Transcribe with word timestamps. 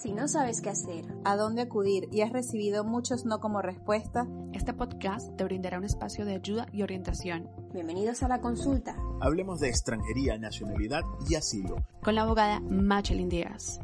Si 0.00 0.12
no 0.12 0.28
sabes 0.28 0.62
qué 0.62 0.70
hacer, 0.70 1.04
a 1.26 1.36
dónde 1.36 1.60
acudir 1.60 2.08
y 2.10 2.22
has 2.22 2.32
recibido 2.32 2.84
muchos 2.84 3.26
no 3.26 3.38
como 3.38 3.60
respuesta, 3.60 4.26
este 4.54 4.72
podcast 4.72 5.36
te 5.36 5.44
brindará 5.44 5.76
un 5.76 5.84
espacio 5.84 6.24
de 6.24 6.36
ayuda 6.36 6.64
y 6.72 6.82
orientación. 6.82 7.50
Bienvenidos 7.74 8.22
a 8.22 8.28
la 8.28 8.40
consulta. 8.40 8.96
Hablemos 9.20 9.60
de 9.60 9.68
extranjería, 9.68 10.38
nacionalidad 10.38 11.02
y 11.28 11.34
asilo. 11.34 11.84
Con 12.02 12.14
la 12.14 12.22
abogada 12.22 12.60
Machelin 12.60 13.28
Díaz. 13.28 13.78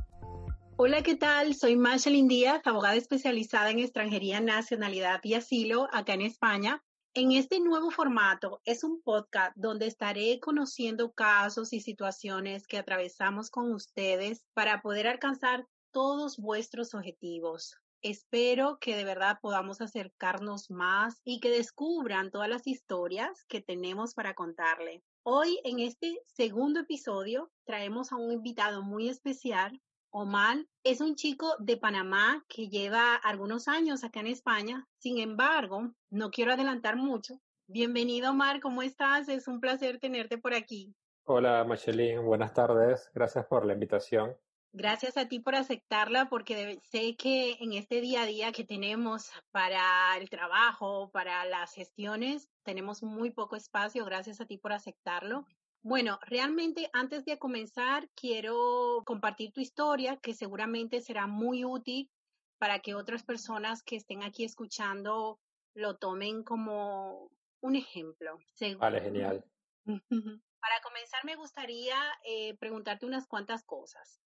Hola, 0.78 1.02
¿qué 1.02 1.16
tal? 1.16 1.54
Soy 1.54 1.76
Machelin 1.76 2.28
Díaz, 2.28 2.62
abogada 2.64 2.94
especializada 2.94 3.70
en 3.70 3.80
extranjería, 3.80 4.40
nacionalidad 4.40 5.20
y 5.22 5.34
asilo 5.34 5.86
acá 5.92 6.14
en 6.14 6.22
España. 6.22 6.82
En 7.12 7.32
este 7.32 7.60
nuevo 7.60 7.90
formato 7.90 8.62
es 8.64 8.84
un 8.84 9.02
podcast 9.02 9.54
donde 9.54 9.86
estaré 9.86 10.40
conociendo 10.40 11.12
casos 11.12 11.74
y 11.74 11.80
situaciones 11.82 12.66
que 12.66 12.78
atravesamos 12.78 13.50
con 13.50 13.70
ustedes 13.74 14.46
para 14.54 14.80
poder 14.80 15.08
alcanzar 15.08 15.66
todos 15.96 16.36
vuestros 16.36 16.92
objetivos. 16.92 17.74
Espero 18.02 18.76
que 18.78 18.94
de 18.94 19.04
verdad 19.04 19.38
podamos 19.40 19.80
acercarnos 19.80 20.70
más 20.70 21.22
y 21.24 21.40
que 21.40 21.48
descubran 21.48 22.30
todas 22.30 22.50
las 22.50 22.66
historias 22.66 23.46
que 23.48 23.62
tenemos 23.62 24.12
para 24.12 24.34
contarle. 24.34 25.02
Hoy 25.22 25.58
en 25.64 25.80
este 25.80 26.20
segundo 26.26 26.80
episodio 26.80 27.50
traemos 27.64 28.12
a 28.12 28.16
un 28.16 28.30
invitado 28.30 28.82
muy 28.82 29.08
especial. 29.08 29.80
Omar 30.10 30.66
es 30.84 31.00
un 31.00 31.14
chico 31.14 31.54
de 31.60 31.78
Panamá 31.78 32.44
que 32.46 32.68
lleva 32.68 33.14
algunos 33.14 33.66
años 33.66 34.04
acá 34.04 34.20
en 34.20 34.26
España. 34.26 34.86
Sin 34.98 35.16
embargo, 35.16 35.94
no 36.10 36.30
quiero 36.30 36.52
adelantar 36.52 36.96
mucho. 36.96 37.40
Bienvenido 37.68 38.32
Omar, 38.32 38.60
¿cómo 38.60 38.82
estás? 38.82 39.30
Es 39.30 39.48
un 39.48 39.60
placer 39.60 39.98
tenerte 39.98 40.36
por 40.36 40.52
aquí. 40.52 40.94
Hola 41.24 41.64
Machelin, 41.64 42.22
buenas 42.22 42.52
tardes. 42.52 43.10
Gracias 43.14 43.46
por 43.46 43.64
la 43.64 43.72
invitación. 43.72 44.36
Gracias 44.78 45.16
a 45.16 45.26
ti 45.26 45.40
por 45.40 45.54
aceptarla 45.54 46.28
porque 46.28 46.78
sé 46.82 47.16
que 47.16 47.56
en 47.60 47.72
este 47.72 48.02
día 48.02 48.22
a 48.22 48.26
día 48.26 48.52
que 48.52 48.62
tenemos 48.62 49.30
para 49.50 50.14
el 50.18 50.28
trabajo, 50.28 51.10
para 51.12 51.46
las 51.46 51.72
gestiones, 51.72 52.50
tenemos 52.62 53.02
muy 53.02 53.30
poco 53.30 53.56
espacio. 53.56 54.04
Gracias 54.04 54.38
a 54.42 54.44
ti 54.44 54.58
por 54.58 54.74
aceptarlo. 54.74 55.46
Bueno, 55.80 56.18
realmente 56.26 56.90
antes 56.92 57.24
de 57.24 57.38
comenzar, 57.38 58.10
quiero 58.14 59.02
compartir 59.06 59.50
tu 59.50 59.62
historia 59.62 60.18
que 60.18 60.34
seguramente 60.34 61.00
será 61.00 61.26
muy 61.26 61.64
útil 61.64 62.10
para 62.58 62.80
que 62.80 62.94
otras 62.94 63.22
personas 63.22 63.82
que 63.82 63.96
estén 63.96 64.22
aquí 64.22 64.44
escuchando 64.44 65.40
lo 65.72 65.96
tomen 65.96 66.44
como 66.44 67.30
un 67.60 67.76
ejemplo. 67.76 68.36
Vale, 68.78 69.00
genial. 69.00 69.42
Para 70.60 70.80
comenzar, 70.82 71.24
me 71.24 71.36
gustaría 71.36 71.96
eh, 72.24 72.54
preguntarte 72.58 73.06
unas 73.06 73.26
cuantas 73.26 73.64
cosas. 73.64 74.20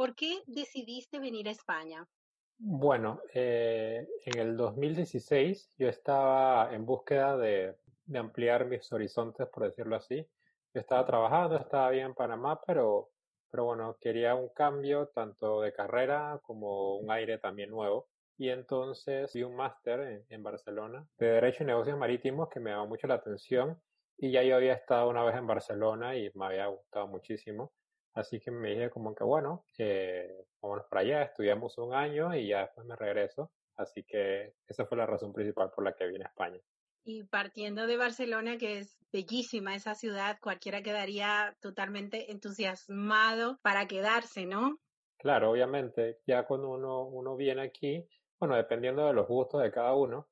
¿Por 0.00 0.14
qué 0.14 0.42
decidiste 0.46 1.18
venir 1.18 1.46
a 1.46 1.50
España? 1.50 2.08
Bueno, 2.56 3.20
eh, 3.34 4.08
en 4.24 4.38
el 4.38 4.56
2016 4.56 5.74
yo 5.76 5.90
estaba 5.90 6.74
en 6.74 6.86
búsqueda 6.86 7.36
de, 7.36 7.76
ampliar 8.14 8.64
mis 8.64 8.90
horizontes, 8.94 9.46
por 9.48 9.64
decirlo 9.64 9.96
así. 9.96 10.26
Yo 10.72 10.80
estaba 10.80 11.04
trabajando, 11.04 11.58
estaba 11.58 11.90
bien 11.90 12.06
en 12.06 12.14
Panamá, 12.14 12.58
pero, 12.66 13.10
pero 13.50 13.66
bueno, 13.66 13.98
quería 14.00 14.34
un 14.34 14.48
cambio 14.54 15.08
tanto 15.08 15.60
de 15.60 15.74
carrera 15.74 16.40
como 16.44 16.96
un 16.96 17.10
aire 17.10 17.36
también 17.36 17.68
nuevo. 17.68 18.08
Y 18.38 18.48
entonces 18.48 19.30
vi 19.34 19.42
un 19.42 19.54
máster 19.54 20.00
en, 20.00 20.24
en 20.30 20.42
Barcelona 20.42 21.06
de 21.18 21.26
Derecho 21.26 21.62
y 21.62 21.66
Negocios 21.66 21.98
Marítimos 21.98 22.48
que 22.48 22.58
me 22.58 22.70
llamó 22.70 22.86
mucho 22.86 23.06
la 23.06 23.16
atención. 23.16 23.78
Y 24.16 24.30
ya 24.30 24.42
yo 24.44 24.56
había 24.56 24.72
estado 24.72 25.10
una 25.10 25.24
vez 25.24 25.36
en 25.36 25.46
Barcelona 25.46 26.16
y 26.16 26.30
me 26.34 26.46
había 26.46 26.68
gustado 26.68 27.06
muchísimo. 27.06 27.74
Así 28.14 28.40
que 28.40 28.50
me 28.50 28.70
dije 28.70 28.90
como 28.90 29.14
que 29.14 29.24
bueno, 29.24 29.64
eh, 29.78 30.46
vámonos 30.60 30.86
para 30.86 31.02
allá, 31.02 31.22
estudiamos 31.22 31.78
un 31.78 31.94
año 31.94 32.34
y 32.34 32.48
ya 32.48 32.62
después 32.62 32.86
me 32.86 32.96
regreso. 32.96 33.52
Así 33.76 34.04
que 34.04 34.54
esa 34.66 34.84
fue 34.84 34.98
la 34.98 35.06
razón 35.06 35.32
principal 35.32 35.70
por 35.70 35.84
la 35.84 35.94
que 35.94 36.06
vine 36.06 36.24
a 36.24 36.28
España. 36.28 36.60
Y 37.02 37.24
partiendo 37.24 37.86
de 37.86 37.96
Barcelona, 37.96 38.58
que 38.58 38.80
es 38.80 38.98
bellísima 39.10 39.74
esa 39.74 39.94
ciudad, 39.94 40.38
cualquiera 40.40 40.82
quedaría 40.82 41.56
totalmente 41.60 42.30
entusiasmado 42.30 43.58
para 43.62 43.86
quedarse, 43.86 44.44
¿no? 44.44 44.78
Claro, 45.16 45.50
obviamente, 45.50 46.18
ya 46.26 46.46
cuando 46.46 46.70
uno, 46.70 47.04
uno 47.04 47.36
viene 47.36 47.62
aquí, 47.62 48.06
bueno, 48.38 48.56
dependiendo 48.56 49.06
de 49.06 49.14
los 49.14 49.26
gustos 49.26 49.62
de 49.62 49.70
cada 49.70 49.94
uno, 49.94 50.28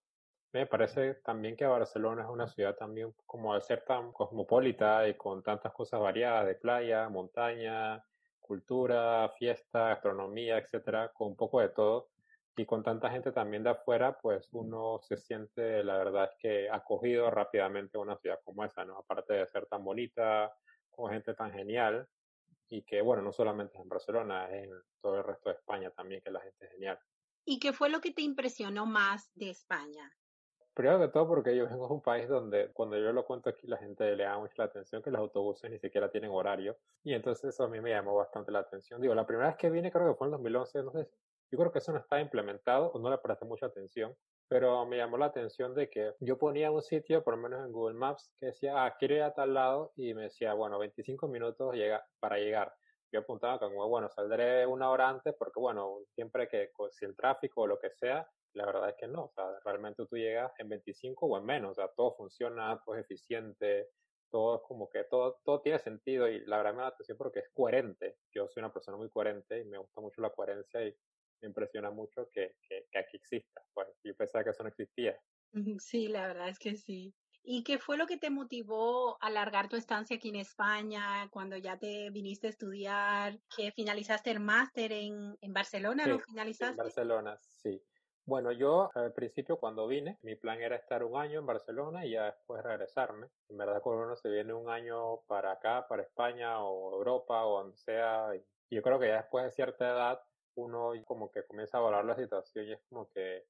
me 0.53 0.67
parece 0.67 1.15
también 1.17 1.57
que 1.57 1.67
Barcelona 1.67 2.23
es 2.23 2.29
una 2.29 2.49
ciudad 2.49 2.75
también 2.77 3.15
como 3.27 3.53
al 3.53 3.63
ser 3.63 3.85
tan 3.85 4.13
cosmopolita 4.13 5.07
y 5.09 5.15
con 5.15 5.43
tantas 5.43 5.73
cosas 5.73 6.01
variadas 6.01 6.47
de 6.47 6.55
playa, 6.55 7.09
montaña, 7.09 8.05
cultura, 8.41 9.29
fiesta, 9.39 9.89
gastronomía, 9.89 10.59
etcétera, 10.59 11.13
con 11.13 11.29
un 11.29 11.37
poco 11.37 11.61
de 11.61 11.69
todo 11.69 12.09
y 12.57 12.67
con 12.67 12.83
tanta 12.83 13.11
gente 13.11 13.31
también 13.31 13.63
de 13.63 13.71
afuera, 13.71 14.19
pues 14.19 14.49
uno 14.53 14.99
se 15.01 15.17
siente, 15.17 15.85
la 15.85 15.99
verdad 15.99 16.25
es 16.25 16.37
que 16.39 16.71
acogido 16.71 17.31
rápidamente 17.31 17.99
a 17.99 18.01
una 18.01 18.17
ciudad 18.17 18.41
como 18.43 18.65
esa, 18.65 18.85
¿no? 18.85 18.99
Aparte 18.99 19.35
de 19.35 19.47
ser 19.47 19.67
tan 19.67 19.85
bonita, 19.85 20.53
con 20.91 21.13
gente 21.13 21.35
tan 21.35 21.53
genial 21.53 22.09
y 22.69 22.83
que, 22.83 23.01
bueno, 23.01 23.23
no 23.23 23.33
solamente 23.33 23.77
es 23.77 23.83
en 23.83 23.89
Barcelona, 23.89 24.51
es 24.51 24.65
en 24.65 24.73
todo 25.01 25.19
el 25.19 25.25
resto 25.25 25.51
de 25.51 25.57
España 25.57 25.91
también 25.91 26.21
que 26.21 26.31
la 26.31 26.41
gente 26.41 26.65
es 26.65 26.73
genial. 26.73 26.99
¿Y 27.45 27.61
qué 27.61 27.73
fue 27.73 27.91
lo 27.91 28.01
que 28.01 28.13
te 28.13 28.23
impresionó 28.23 28.87
más 28.87 29.31
de 29.35 29.51
España? 29.51 30.11
Primero 30.79 31.01
que 31.01 31.09
todo 31.09 31.27
porque 31.27 31.57
yo 31.57 31.67
vengo 31.67 31.89
de 31.89 31.95
un 31.95 32.01
país 32.01 32.29
donde 32.29 32.71
cuando 32.73 32.97
yo 32.97 33.13
lo 33.13 33.27
cuento 33.27 33.51
aquí 33.51 33.67
la 33.67 33.79
gente 33.79 34.15
le 34.15 34.23
da 34.23 34.39
mucho 34.39 34.55
la 34.59 34.67
atención 34.67 35.03
que 35.03 35.11
los 35.11 35.19
autobuses 35.19 35.69
ni 35.69 35.81
siquiera 35.81 36.09
tienen 36.09 36.31
horario 36.31 36.77
y 37.03 37.15
entonces 37.15 37.53
eso 37.53 37.65
a 37.65 37.69
mí 37.69 37.81
me 37.81 37.91
llamó 37.91 38.15
bastante 38.15 38.53
la 38.53 38.61
atención. 38.61 39.01
Digo, 39.01 39.13
la 39.13 39.27
primera 39.27 39.49
vez 39.49 39.57
que 39.57 39.71
vine 39.71 39.91
creo 39.91 40.07
que 40.07 40.15
fue 40.15 40.29
en 40.29 40.31
2011, 40.31 40.83
no 40.85 40.93
sé, 40.93 41.09
yo 41.51 41.59
creo 41.59 41.73
que 41.73 41.81
eso 41.81 41.91
no 41.91 41.99
está 41.99 42.21
implementado 42.21 42.93
o 42.93 43.01
no 43.01 43.11
le 43.11 43.19
presté 43.19 43.45
mucha 43.45 43.67
atención, 43.67 44.15
pero 44.47 44.87
me 44.87 44.99
llamó 44.99 45.19
la 45.19 45.27
atención 45.27 45.75
de 45.75 45.91
que 45.91 46.15
yo 46.21 46.39
ponía 46.39 46.71
un 46.71 46.81
sitio, 46.81 47.25
por 47.25 47.35
lo 47.35 47.43
menos 47.43 47.67
en 47.67 47.73
Google 47.73 47.99
Maps, 47.99 48.33
que 48.39 48.47
decía, 48.47 48.85
ah, 48.85 48.95
quiero 48.97 49.17
ir 49.17 49.23
a 49.23 49.35
tal 49.35 49.55
lado 49.55 49.91
y 49.97 50.15
me 50.15 50.23
decía, 50.23 50.55
bueno, 50.55 50.79
25 50.79 51.27
minutos 51.27 51.75
llega, 51.75 52.07
para 52.21 52.39
llegar. 52.39 52.73
Yo 53.11 53.19
apuntaba 53.19 53.59
como, 53.59 53.89
bueno, 53.89 54.09
saldré 54.11 54.65
una 54.65 54.91
hora 54.91 55.09
antes 55.09 55.35
porque, 55.37 55.59
bueno, 55.59 56.03
siempre 56.15 56.47
que, 56.47 56.71
si 56.93 57.05
el 57.05 57.17
tráfico 57.17 57.63
o 57.63 57.67
lo 57.67 57.81
que 57.81 57.91
sea, 57.91 58.29
la 58.59 58.67
verdad 58.67 58.89
es 58.91 58.97
que 58.97 59.07
no, 59.07 59.27
o 59.27 59.33
sea, 59.33 59.45
realmente 59.65 60.05
tú 60.07 60.17
llegas 60.17 60.53
en 60.59 60.69
25 60.69 61.27
o 61.27 61.39
en 61.39 61.45
menos, 61.45 61.71
o 61.71 61.75
sea, 61.75 61.89
todo 61.97 62.15
funciona, 62.17 62.81
todo 62.85 62.97
es 62.97 63.05
eficiente, 63.05 63.89
todo 64.31 64.57
es 64.57 64.63
como 64.67 64.89
que 64.91 65.05
todo, 65.05 65.41
todo 65.45 65.61
tiene 65.61 65.79
sentido 65.79 66.29
y 66.29 66.45
la 66.45 66.59
verdad 66.59 66.75
me 66.75 66.83
da 66.83 66.89
atención 66.89 67.17
porque 67.17 67.39
es 67.39 67.49
coherente. 67.55 68.19
Yo 68.35 68.49
soy 68.49 68.61
una 68.61 68.73
persona 68.73 68.97
muy 68.97 69.09
coherente 69.09 69.61
y 69.61 69.65
me 69.65 69.79
gusta 69.79 70.01
mucho 70.01 70.21
la 70.21 70.31
coherencia 70.31 70.85
y 70.85 70.95
me 71.41 71.49
impresiona 71.49 71.91
mucho 71.91 72.29
que, 72.33 72.57
que, 72.69 72.99
aquí 72.99 73.17
exista. 73.17 73.63
Pues 73.73 73.89
yo 74.03 74.15
pensaba 74.17 74.45
que 74.45 74.51
eso 74.51 74.65
no 74.65 74.69
existía. 74.69 75.19
Sí, 75.79 76.09
la 76.09 76.27
verdad 76.27 76.49
es 76.49 76.59
que 76.59 76.75
sí. 76.75 77.15
¿Y 77.45 77.63
qué 77.63 77.79
fue 77.79 77.97
lo 77.97 78.07
que 78.07 78.19
te 78.19 78.29
motivó 78.29 79.17
a 79.23 79.29
alargar 79.29 79.69
tu 79.69 79.77
estancia 79.77 80.17
aquí 80.17 80.29
en 80.29 80.37
España 80.37 81.29
cuando 81.31 81.57
ya 81.57 81.79
te 81.79 82.11
viniste 82.11 82.49
a 82.49 82.51
estudiar, 82.51 83.41
que 83.57 83.73
finalizaste 83.73 84.31
el 84.33 84.41
máster 84.41 84.93
en, 84.93 85.39
en 85.41 85.53
Barcelona, 85.53 86.07
¿lo 86.07 86.19
finalizaste? 86.19 86.73
En 86.73 86.77
Barcelona, 86.77 87.39
sí. 87.41 87.81
Bueno, 88.29 88.53
yo 88.53 88.91
al 88.95 89.15
principio 89.15 89.57
cuando 89.59 89.87
vine, 89.87 90.19
mi 90.21 90.37
plan 90.37 90.61
era 90.61 90.77
estar 90.77 91.03
un 91.03 91.17
año 91.19 91.39
en 91.39 91.47
Barcelona 91.47 92.05
y 92.05 92.11
ya 92.11 92.27
después 92.27 92.63
regresarme. 92.63 93.29
En 93.49 93.57
verdad, 93.57 93.81
cuando 93.83 94.05
uno 94.05 94.17
se 94.17 94.29
viene 94.29 94.53
un 94.53 94.69
año 94.69 95.23
para 95.27 95.53
acá, 95.53 95.89
para 95.89 96.03
España 96.03 96.63
o 96.63 96.95
Europa 96.95 97.47
o 97.47 97.61
donde 97.63 97.79
sea, 97.79 98.33
yo 98.71 98.83
creo 98.83 98.99
que 99.01 99.09
ya 99.09 99.17
después 99.23 99.47
de 99.47 99.51
cierta 99.53 99.89
edad, 99.89 100.21
uno 100.57 100.93
como 101.07 101.31
que 101.31 101.47
comienza 101.47 101.79
a 101.79 101.81
valorar 101.81 102.05
la 102.05 102.17
situación 102.17 102.67
y 102.67 102.73
es 102.75 102.81
como 102.91 103.09
que, 103.09 103.47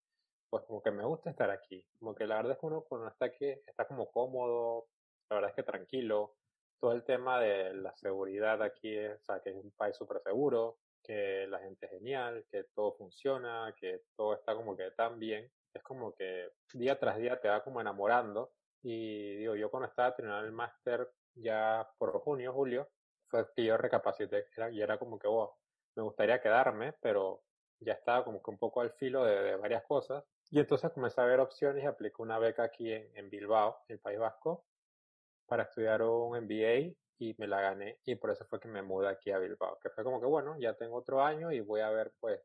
pues 0.49 0.65
como 0.67 0.81
que 0.81 0.93
me 0.93 1.05
gusta 1.05 1.31
estar 1.31 1.51
aquí. 1.51 1.85
Como 1.99 2.15
que 2.15 2.27
la 2.29 2.37
verdad 2.37 2.53
es 2.53 2.59
que 2.61 2.67
uno 2.67 2.85
cuando 2.89 3.09
está 3.09 3.27
aquí 3.27 3.47
está 3.67 3.85
como 3.89 4.13
cómodo, 4.13 4.91
la 5.29 5.37
verdad 5.39 5.51
es 5.51 5.57
que 5.57 5.65
tranquilo. 5.65 6.38
Todo 6.81 6.93
el 6.93 7.05
tema 7.05 7.41
de 7.41 7.75
la 7.75 7.95
seguridad 7.97 8.63
aquí, 8.63 8.99
o 8.99 9.21
sea, 9.21 9.41
que 9.41 9.51
es 9.51 9.57
un 9.57 9.71
país 9.73 9.97
súper 9.97 10.21
seguro 10.23 10.79
que 11.03 11.47
la 11.49 11.59
gente 11.61 11.87
es 11.87 11.93
genial, 11.93 12.45
que 12.51 12.65
todo 12.75 12.93
funciona, 12.93 13.75
que 13.81 14.03
todo 14.17 14.35
está 14.35 14.55
como 14.55 14.77
que 14.77 14.91
tan 14.93 15.19
bien. 15.19 15.51
Es 15.73 15.83
como 15.83 16.15
que 16.15 16.51
día 16.75 16.99
tras 16.99 17.17
día 17.17 17.41
te 17.41 17.49
va 17.49 17.65
como 17.65 17.81
enamorando. 17.81 18.53
Y 18.83 19.37
digo, 19.37 19.55
yo 19.57 19.71
cuando 19.71 19.89
estaba 19.89 20.15
terminando 20.15 20.47
el 20.47 20.53
máster 20.53 21.11
ya 21.35 21.89
por 21.99 22.13
junio, 22.21 22.53
julio, 22.53 22.89
fue 23.29 23.47
que 23.55 23.65
yo 23.65 23.77
recapacité 23.77 24.47
y 24.73 24.81
era 24.81 24.99
como 24.99 25.19
que, 25.19 25.29
wow, 25.29 25.51
me 25.97 26.03
gustaría 26.03 26.41
quedarme, 26.41 26.95
pero 27.01 27.43
ya 27.81 27.95
estaba 27.95 28.25
como 28.25 28.43
que 28.43 28.51
un 28.51 28.59
poco 28.59 28.81
al 28.81 28.93
filo 28.93 29.25
de, 29.25 29.57
varias 29.57 29.85
cosas. 29.85 30.25
Y 30.51 30.59
entonces 30.59 30.91
comencé 30.93 31.21
a 31.21 31.25
ver 31.25 31.41
opciones 31.41 31.83
y 31.85 31.87
apliqué 31.87 32.23
una 32.23 32.39
beca 32.39 32.65
aquí 32.65 32.93
en, 32.93 33.11
en 33.15 33.31
Bilbao, 33.31 33.79
en 33.89 33.95
el 33.95 34.01
País 34.01 34.19
Vasco, 34.19 34.65
para 35.49 35.65
estudiar 35.65 36.03
un 36.03 36.37
MBA 36.37 36.95
y 37.19 37.35
me 37.39 37.49
la 37.49 37.61
gané 37.61 37.99
y 38.05 38.15
por 38.17 38.31
eso 38.31 38.45
fue 38.47 38.61
que 38.61 38.69
me 38.69 38.83
mudé 38.83 39.09
aquí 39.09 39.31
a 39.33 39.39
Bilbao, 39.39 39.79
que 39.83 39.91
fue 39.91 40.05
como 40.05 40.21
que 40.21 40.27
bueno, 40.27 40.57
ya 40.61 40.75
tengo 40.75 40.97
otro 40.97 41.23
año 41.23 41.51
y 41.51 41.61
voy 41.61 41.81
a 41.81 41.91
ver 41.91 42.13
pues 42.21 42.41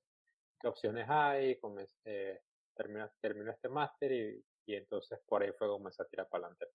qué 0.60 0.68
opciones 0.68 1.06
hay, 1.10 1.60
eh, 2.06 2.42
termino, 2.76 3.12
termino 3.22 3.52
este 3.52 3.70
máster 3.70 4.12
y, 4.12 4.46
y 4.66 4.76
entonces 4.76 5.20
por 5.28 5.44
ahí 5.44 5.52
fue 5.52 5.68
como 5.68 5.80
comencé 5.80 6.02
a 6.02 6.08
tirar 6.08 6.28
para 6.30 6.46
adelante. 6.46 6.68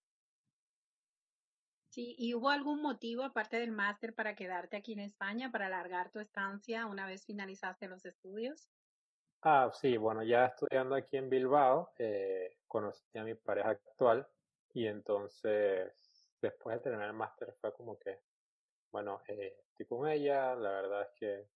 Sí, 1.91 2.15
¿y 2.19 2.35
hubo 2.35 2.51
algún 2.51 2.83
motivo 2.83 3.25
aparte 3.25 3.57
del 3.57 3.73
máster 3.73 4.15
para 4.15 4.35
quedarte 4.37 4.77
aquí 4.77 4.93
en 4.93 5.01
España, 5.01 5.51
para 5.51 5.67
alargar 5.67 6.13
tu 6.13 6.21
estancia 6.21 6.87
una 6.87 7.07
vez 7.07 7.25
finalizaste 7.25 7.89
los 7.89 8.05
estudios? 8.05 8.71
Ah, 9.43 9.71
sí, 9.73 9.97
bueno, 9.97 10.23
ya 10.23 10.47
estudiando 10.47 10.95
aquí 10.97 11.17
en 11.17 11.31
Bilbao, 11.31 11.93
eh, 11.99 12.59
conocí 12.67 13.19
a 13.19 13.25
mi 13.25 13.35
pareja 13.35 13.71
actual 13.71 14.29
y 14.75 14.87
entonces 14.87 16.08
después 16.41 16.77
de 16.77 16.83
terminar 16.83 17.09
el 17.09 17.15
máster 17.15 17.55
fue 17.61 17.73
como 17.73 17.99
que, 17.99 18.21
bueno, 18.91 19.23
eh, 19.29 19.57
estoy 19.71 19.87
con 19.87 20.09
ella, 20.09 20.55
la 20.55 20.71
verdad 20.71 21.03
es 21.03 21.19
que 21.19 21.49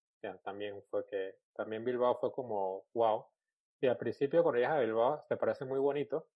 también 0.43 0.81
fue 0.89 1.05
que, 1.05 1.39
también 1.53 1.83
Bilbao 1.83 2.17
fue 2.19 2.31
como, 2.31 2.85
wow. 2.93 3.25
Y 3.81 3.87
al 3.87 3.97
principio 3.97 4.43
cuando 4.43 4.59
llegas 4.59 4.77
a 4.77 4.79
Bilbao 4.79 5.25
te 5.27 5.35
parece 5.35 5.65
muy 5.65 5.79
bonito, 5.79 6.27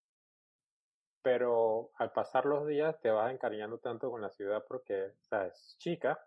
pero 1.22 1.92
al 1.96 2.12
pasar 2.12 2.46
los 2.46 2.68
días 2.68 3.00
te 3.00 3.10
vas 3.10 3.32
encariñando 3.32 3.80
tanto 3.80 4.10
con 4.10 4.22
la 4.22 4.30
ciudad 4.30 4.64
porque, 4.68 5.06
o 5.06 5.24
sea, 5.24 5.48
es 5.48 5.76
chica, 5.78 6.20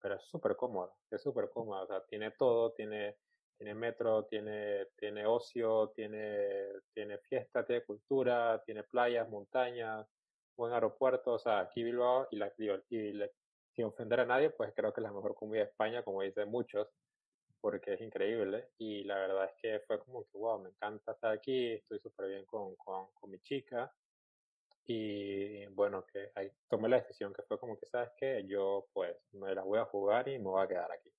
pero 0.00 0.14
es 0.14 0.22
súper 0.22 0.56
cómoda, 0.56 0.92
es 1.10 1.22
súper 1.22 1.50
cómoda, 1.50 1.82
o 1.82 1.86
sea, 1.86 2.04
tiene 2.06 2.30
todo, 2.32 2.72
tiene, 2.72 3.16
tiene 3.56 3.74
metro, 3.74 4.24
tiene, 4.24 4.86
tiene 4.96 5.26
ocio, 5.26 5.88
tiene, 5.94 6.66
tiene 6.94 7.18
fiesta, 7.18 7.64
tiene 7.64 7.84
cultura, 7.84 8.62
tiene 8.64 8.84
playas, 8.84 9.28
montañas, 9.28 10.06
buen 10.56 10.72
aeropuerto, 10.72 11.32
o 11.32 11.38
sea, 11.38 11.60
aquí 11.60 11.82
Bilbao, 11.82 12.28
y, 12.30 12.36
la, 12.36 12.52
y 12.58 13.12
sin 13.74 13.84
ofender 13.84 14.20
a 14.20 14.26
nadie, 14.26 14.50
pues 14.50 14.72
creo 14.74 14.92
que 14.92 15.00
es 15.00 15.04
la 15.04 15.12
mejor 15.12 15.34
comida 15.34 15.62
de 15.62 15.68
España, 15.68 16.02
como 16.02 16.22
dicen 16.22 16.50
muchos, 16.50 16.88
porque 17.60 17.94
es 17.94 18.00
increíble, 18.00 18.70
y 18.78 19.04
la 19.04 19.16
verdad 19.16 19.44
es 19.44 19.54
que 19.60 19.80
fue 19.86 19.98
como 20.00 20.24
que, 20.24 20.38
wow, 20.38 20.60
me 20.60 20.70
encanta 20.70 21.12
estar 21.12 21.32
aquí, 21.32 21.72
estoy 21.72 21.98
súper 22.00 22.28
bien 22.28 22.44
con, 22.46 22.74
con, 22.76 23.08
con 23.12 23.30
mi 23.30 23.38
chica, 23.40 23.92
y 24.86 25.66
bueno, 25.66 26.04
que 26.04 26.32
ahí 26.34 26.50
tomé 26.68 26.88
la 26.88 26.96
decisión 26.96 27.32
que 27.32 27.42
fue 27.42 27.60
como 27.60 27.78
que, 27.78 27.86
¿sabes 27.86 28.10
que 28.16 28.44
Yo 28.48 28.88
pues 28.92 29.16
me 29.32 29.54
la 29.54 29.62
voy 29.62 29.78
a 29.78 29.84
jugar 29.84 30.28
y 30.28 30.38
me 30.38 30.46
voy 30.46 30.64
a 30.64 30.68
quedar 30.68 30.90
aquí. 30.90 31.10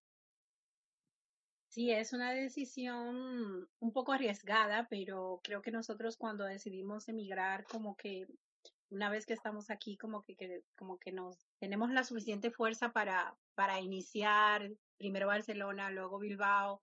Sí, 1.70 1.90
es 1.90 2.12
una 2.12 2.34
decisión 2.34 3.70
un 3.80 3.94
poco 3.94 4.12
arriesgada, 4.12 4.88
pero 4.90 5.40
creo 5.42 5.62
que 5.62 5.72
nosotros 5.72 6.18
cuando 6.18 6.44
decidimos 6.44 7.08
emigrar, 7.08 7.64
como 7.64 7.96
que 7.96 8.28
una 8.92 9.10
vez 9.10 9.26
que 9.26 9.34
estamos 9.34 9.72
aquí, 9.72 9.98
como 9.98 10.22
que, 10.22 10.64
como 10.78 11.00
que 11.00 11.12
nos 11.12 11.38
tenemos 11.60 11.90
la 11.92 12.04
suficiente 12.04 12.52
fuerza 12.52 12.92
para, 12.92 13.36
para 13.56 13.80
iniciar 13.80 14.70
primero 14.98 15.28
Barcelona, 15.28 15.90
luego 15.90 16.20
Bilbao, 16.20 16.82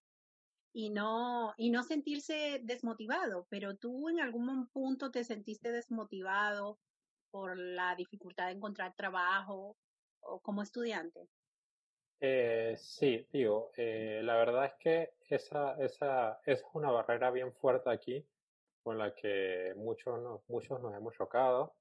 y 0.73 0.91
no, 0.91 1.55
y 1.57 1.71
no 1.71 1.83
sentirse 1.83 2.61
desmotivado, 2.63 3.47
pero 3.51 3.77
tú 3.77 4.09
en 4.09 4.21
algún 4.21 4.69
punto 4.69 5.11
te 5.11 5.23
sentiste 5.23 5.71
desmotivado 5.71 6.79
por 7.31 7.57
la 7.59 7.95
dificultad 7.95 8.47
de 8.47 8.53
encontrar 8.53 8.95
trabajo 8.95 9.77
o 10.21 10.41
como 10.41 10.63
estudiante. 10.63 11.29
Eh, 12.21 12.75
sí, 12.79 13.27
digo, 13.31 13.71
eh, 13.77 14.21
la 14.25 14.37
verdad 14.37 14.65
es 14.65 14.73
que 14.81 15.15
esa, 15.29 15.75
esa, 15.83 16.41
esa, 16.45 16.63
es 16.63 16.65
una 16.73 16.91
barrera 16.91 17.31
bien 17.31 17.53
fuerte 17.53 17.91
aquí 17.91 18.27
con 18.83 18.99
la 18.99 19.15
que 19.15 19.75
muchos, 19.77 20.43
muchos 20.49 20.81
nos 20.81 20.95
hemos 20.95 21.15
chocado 21.15 21.78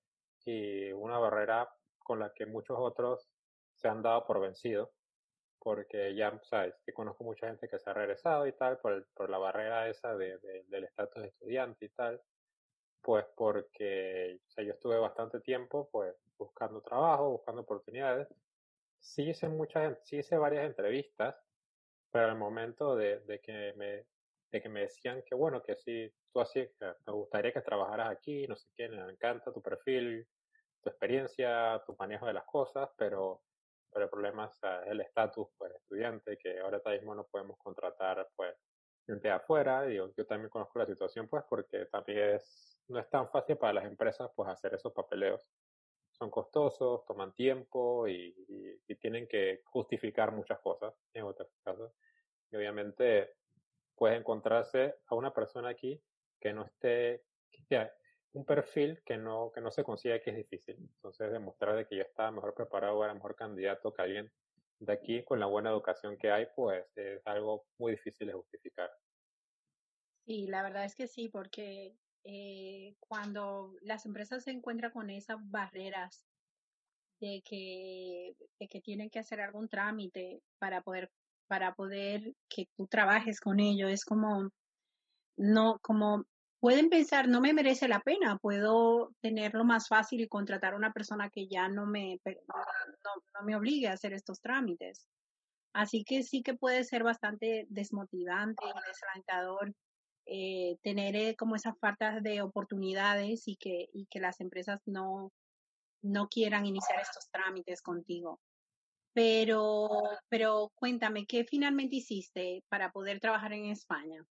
y 0.48 0.92
una 0.94 1.20
barrera 1.20 1.70
con 2.00 2.20
la 2.20 2.34
que 2.34 2.46
muchos 2.46 2.78
otros 2.80 3.30
se 3.76 3.90
han 3.90 4.02
dado 4.02 4.26
por 4.26 4.40
vencido 4.40 4.92
porque 5.60 6.16
ya, 6.16 6.40
sabes, 6.44 6.76
que 6.86 6.94
conozco 6.94 7.26
mucha 7.26 7.48
gente 7.48 7.68
que 7.68 7.78
se 7.78 7.90
ha 7.90 7.94
regresado 7.94 8.48
y 8.48 8.54
tal, 8.54 8.78
por, 8.80 9.06
por 9.14 9.30
la 9.30 9.38
barrera 9.38 9.90
esa 9.90 10.16
de, 10.16 10.38
del 10.68 10.86
estatus 10.86 11.22
de 11.22 11.28
estudiante 11.28 11.86
y 11.86 11.90
tal, 11.90 12.22
pues 13.02 13.26
porque 13.36 14.40
o 14.48 14.50
sea, 14.52 14.64
yo 14.64 14.72
estuve 14.72 14.98
bastante 14.98 15.42
tiempo 15.42 15.90
pues 15.92 16.16
buscando 16.38 16.82
trabajo, 16.82 17.32
buscando 17.32 17.64
oportunidades. 17.64 18.30
Sí 19.00 19.30
hice 19.30 19.50
muchas, 19.50 19.98
sí 20.04 20.18
hice 20.18 20.38
varias 20.38 20.66
entrevistas, 20.66 21.36
pero 22.12 22.28
al 22.28 22.38
momento 22.38 22.96
de, 22.96 23.20
de 23.22 23.42
que 23.42 23.74
me 23.76 24.06
de 24.52 24.62
que 24.62 24.70
me 24.70 24.82
decían 24.82 25.22
que 25.24 25.36
bueno, 25.36 25.62
que 25.62 25.76
sí, 25.76 26.10
tú 26.32 26.40
así, 26.40 26.66
me 27.06 27.14
gustaría 27.14 27.52
que 27.52 27.62
trabajaras 27.62 28.10
aquí, 28.10 28.48
no 28.48 28.56
sé 28.56 28.70
qué, 28.76 28.88
me 28.88 29.12
encanta 29.12 29.52
tu 29.52 29.62
perfil, 29.62 30.26
tu 30.88 30.92
experiencia, 30.92 31.84
tu 31.86 31.96
manejo 32.00 32.26
de 32.26 32.34
las 32.34 32.46
cosas, 32.46 32.90
pero 32.98 33.42
pero 33.92 34.06
el 34.06 34.10
problema 34.10 34.46
es 34.46 34.60
el 34.86 35.02
estatus 35.02 35.48
pues 35.58 35.74
estudiante 35.74 36.38
que 36.38 36.60
ahora 36.60 36.80
mismo 36.92 37.16
no 37.16 37.26
podemos 37.26 37.58
contratar 37.58 38.30
pues 38.36 38.56
gente 39.06 39.32
afuera. 39.32 39.90
Y 39.90 39.96
yo, 39.96 40.12
también 40.28 40.50
conozco 40.50 40.80
la 40.80 40.86
situación 40.86 41.28
pues 41.28 41.44
porque 41.50 41.86
también 41.88 42.36
es 42.36 42.80
no 42.90 43.00
es 43.00 43.10
tan 43.10 43.30
fácil 43.30 43.58
para 43.58 43.74
las 43.74 43.86
empresas 43.86 44.30
pues 44.36 44.50
hacer 44.50 44.74
esos 44.76 44.94
papeleos. 44.94 45.52
Son 46.12 46.30
costosos 46.30 47.06
toman 47.06 47.34
tiempo 47.34 48.08
y, 48.08 48.34
tienen 49.02 49.28
que 49.28 49.62
justificar 49.66 50.32
muchas 50.32 50.60
cosas 50.60 50.94
en 51.14 51.24
otros 51.24 51.50
casos. 51.64 51.92
Y 52.52 52.56
obviamente 52.56 53.36
puede 53.96 54.16
encontrarse 54.16 54.96
a 55.08 55.16
una 55.16 55.34
persona 55.34 55.70
aquí 55.70 56.02
que 56.40 56.54
no 56.54 56.66
esté 56.66 57.24
un 58.34 58.46
perfil 58.46 59.02
que 59.06 59.18
no, 59.18 59.52
que 59.54 59.62
no 59.62 59.72
se 59.72 59.84
consigue 59.84 60.22
que 60.22 60.32
es 60.32 60.38
difícil. 60.38 60.76
Entonces, 60.78 61.32
demostrar 61.32 61.76
de 61.76 61.88
que 61.88 61.96
yo 61.96 62.04
estaba 62.04 62.32
mejor 62.32 62.54
preparado, 62.54 63.04
era 63.04 63.14
mejor 63.14 63.36
candidato 63.36 63.94
que 63.94 64.02
alguien 64.02 64.32
de 64.80 64.94
aquí 64.94 65.24
con 65.24 65.40
la 65.40 65.48
buena 65.48 65.70
educación 65.70 66.18
que 66.18 66.32
hay, 66.32 66.48
pues 66.56 66.86
es 66.96 67.26
algo 67.26 67.66
muy 67.80 67.94
difícil 67.94 68.28
de 68.28 68.34
justificar. 68.34 68.92
Sí, 70.26 70.46
la 70.48 70.62
verdad 70.62 70.86
es 70.86 70.96
que 70.96 71.08
sí, 71.08 71.30
porque 71.30 71.96
eh, 72.24 72.96
cuando 73.00 73.74
las 73.82 74.06
empresas 74.06 74.44
se 74.44 74.52
encuentran 74.52 74.92
con 74.92 75.10
esas 75.10 75.38
barreras 75.50 76.26
de 77.20 77.42
que, 77.44 78.36
de 78.60 78.68
que 78.68 78.82
tienen 78.82 79.10
que 79.10 79.20
hacer 79.20 79.42
algún 79.42 79.70
trámite 79.70 80.42
para 80.60 80.82
poder, 80.82 81.10
para 81.48 81.74
poder 81.74 82.34
que 82.50 82.68
tú 82.76 82.88
trabajes 82.88 83.40
con 83.40 83.60
ellos, 83.60 83.90
es 83.90 84.06
como, 84.06 84.52
no, 85.38 85.80
como 85.82 86.26
pueden 86.60 86.90
pensar, 86.90 87.28
no 87.28 87.42
me 87.42 87.54
merece 87.54 87.88
la 87.88 88.00
pena, 88.02 88.38
puedo 88.38 89.12
tenerlo 89.22 89.64
más 89.64 89.88
fácil 89.88 90.22
y 90.22 90.28
contratar 90.28 90.74
a 90.74 90.78
una 90.78 90.94
persona 90.94 91.30
que 91.30 91.48
ya 91.48 91.68
no 91.70 91.86
me, 91.86 92.20
no, 92.26 93.46
me 93.46 93.56
obligue 93.56 93.88
a 93.88 93.94
hacer 93.94 94.14
estos 94.14 94.42
trámites. 94.42 95.08
Así 95.74 96.04
que 96.04 96.24
sí 96.24 96.42
que 96.42 96.56
puede 96.56 96.84
ser 96.84 97.04
bastante 97.04 97.68
desmotivante 97.70 98.64
y 98.66 98.88
desalentador 98.88 99.74
eh, 100.26 100.78
tener 100.82 101.16
eh, 101.16 101.36
como 101.38 101.56
esas 101.56 101.78
faltas 101.80 102.24
de 102.24 102.42
oportunidades 102.42 103.48
y 103.48 103.56
que, 103.58 103.90
y 103.94 104.08
que 104.08 104.20
las 104.20 104.42
empresas 104.42 104.82
no, 104.86 105.32
no 106.02 106.28
quieran 106.28 106.66
iniciar 106.66 107.00
estos 107.00 107.30
trámites 107.30 107.82
contigo. 107.82 108.40
Pero, 109.14 109.90
pero 110.30 110.72
cuéntame, 110.76 111.26
¿qué 111.26 111.44
finalmente 111.44 111.98
hiciste 111.98 112.64
para 112.70 112.92
poder 112.92 113.20
trabajar 113.20 113.54
en 113.54 113.66
España? 113.66 114.26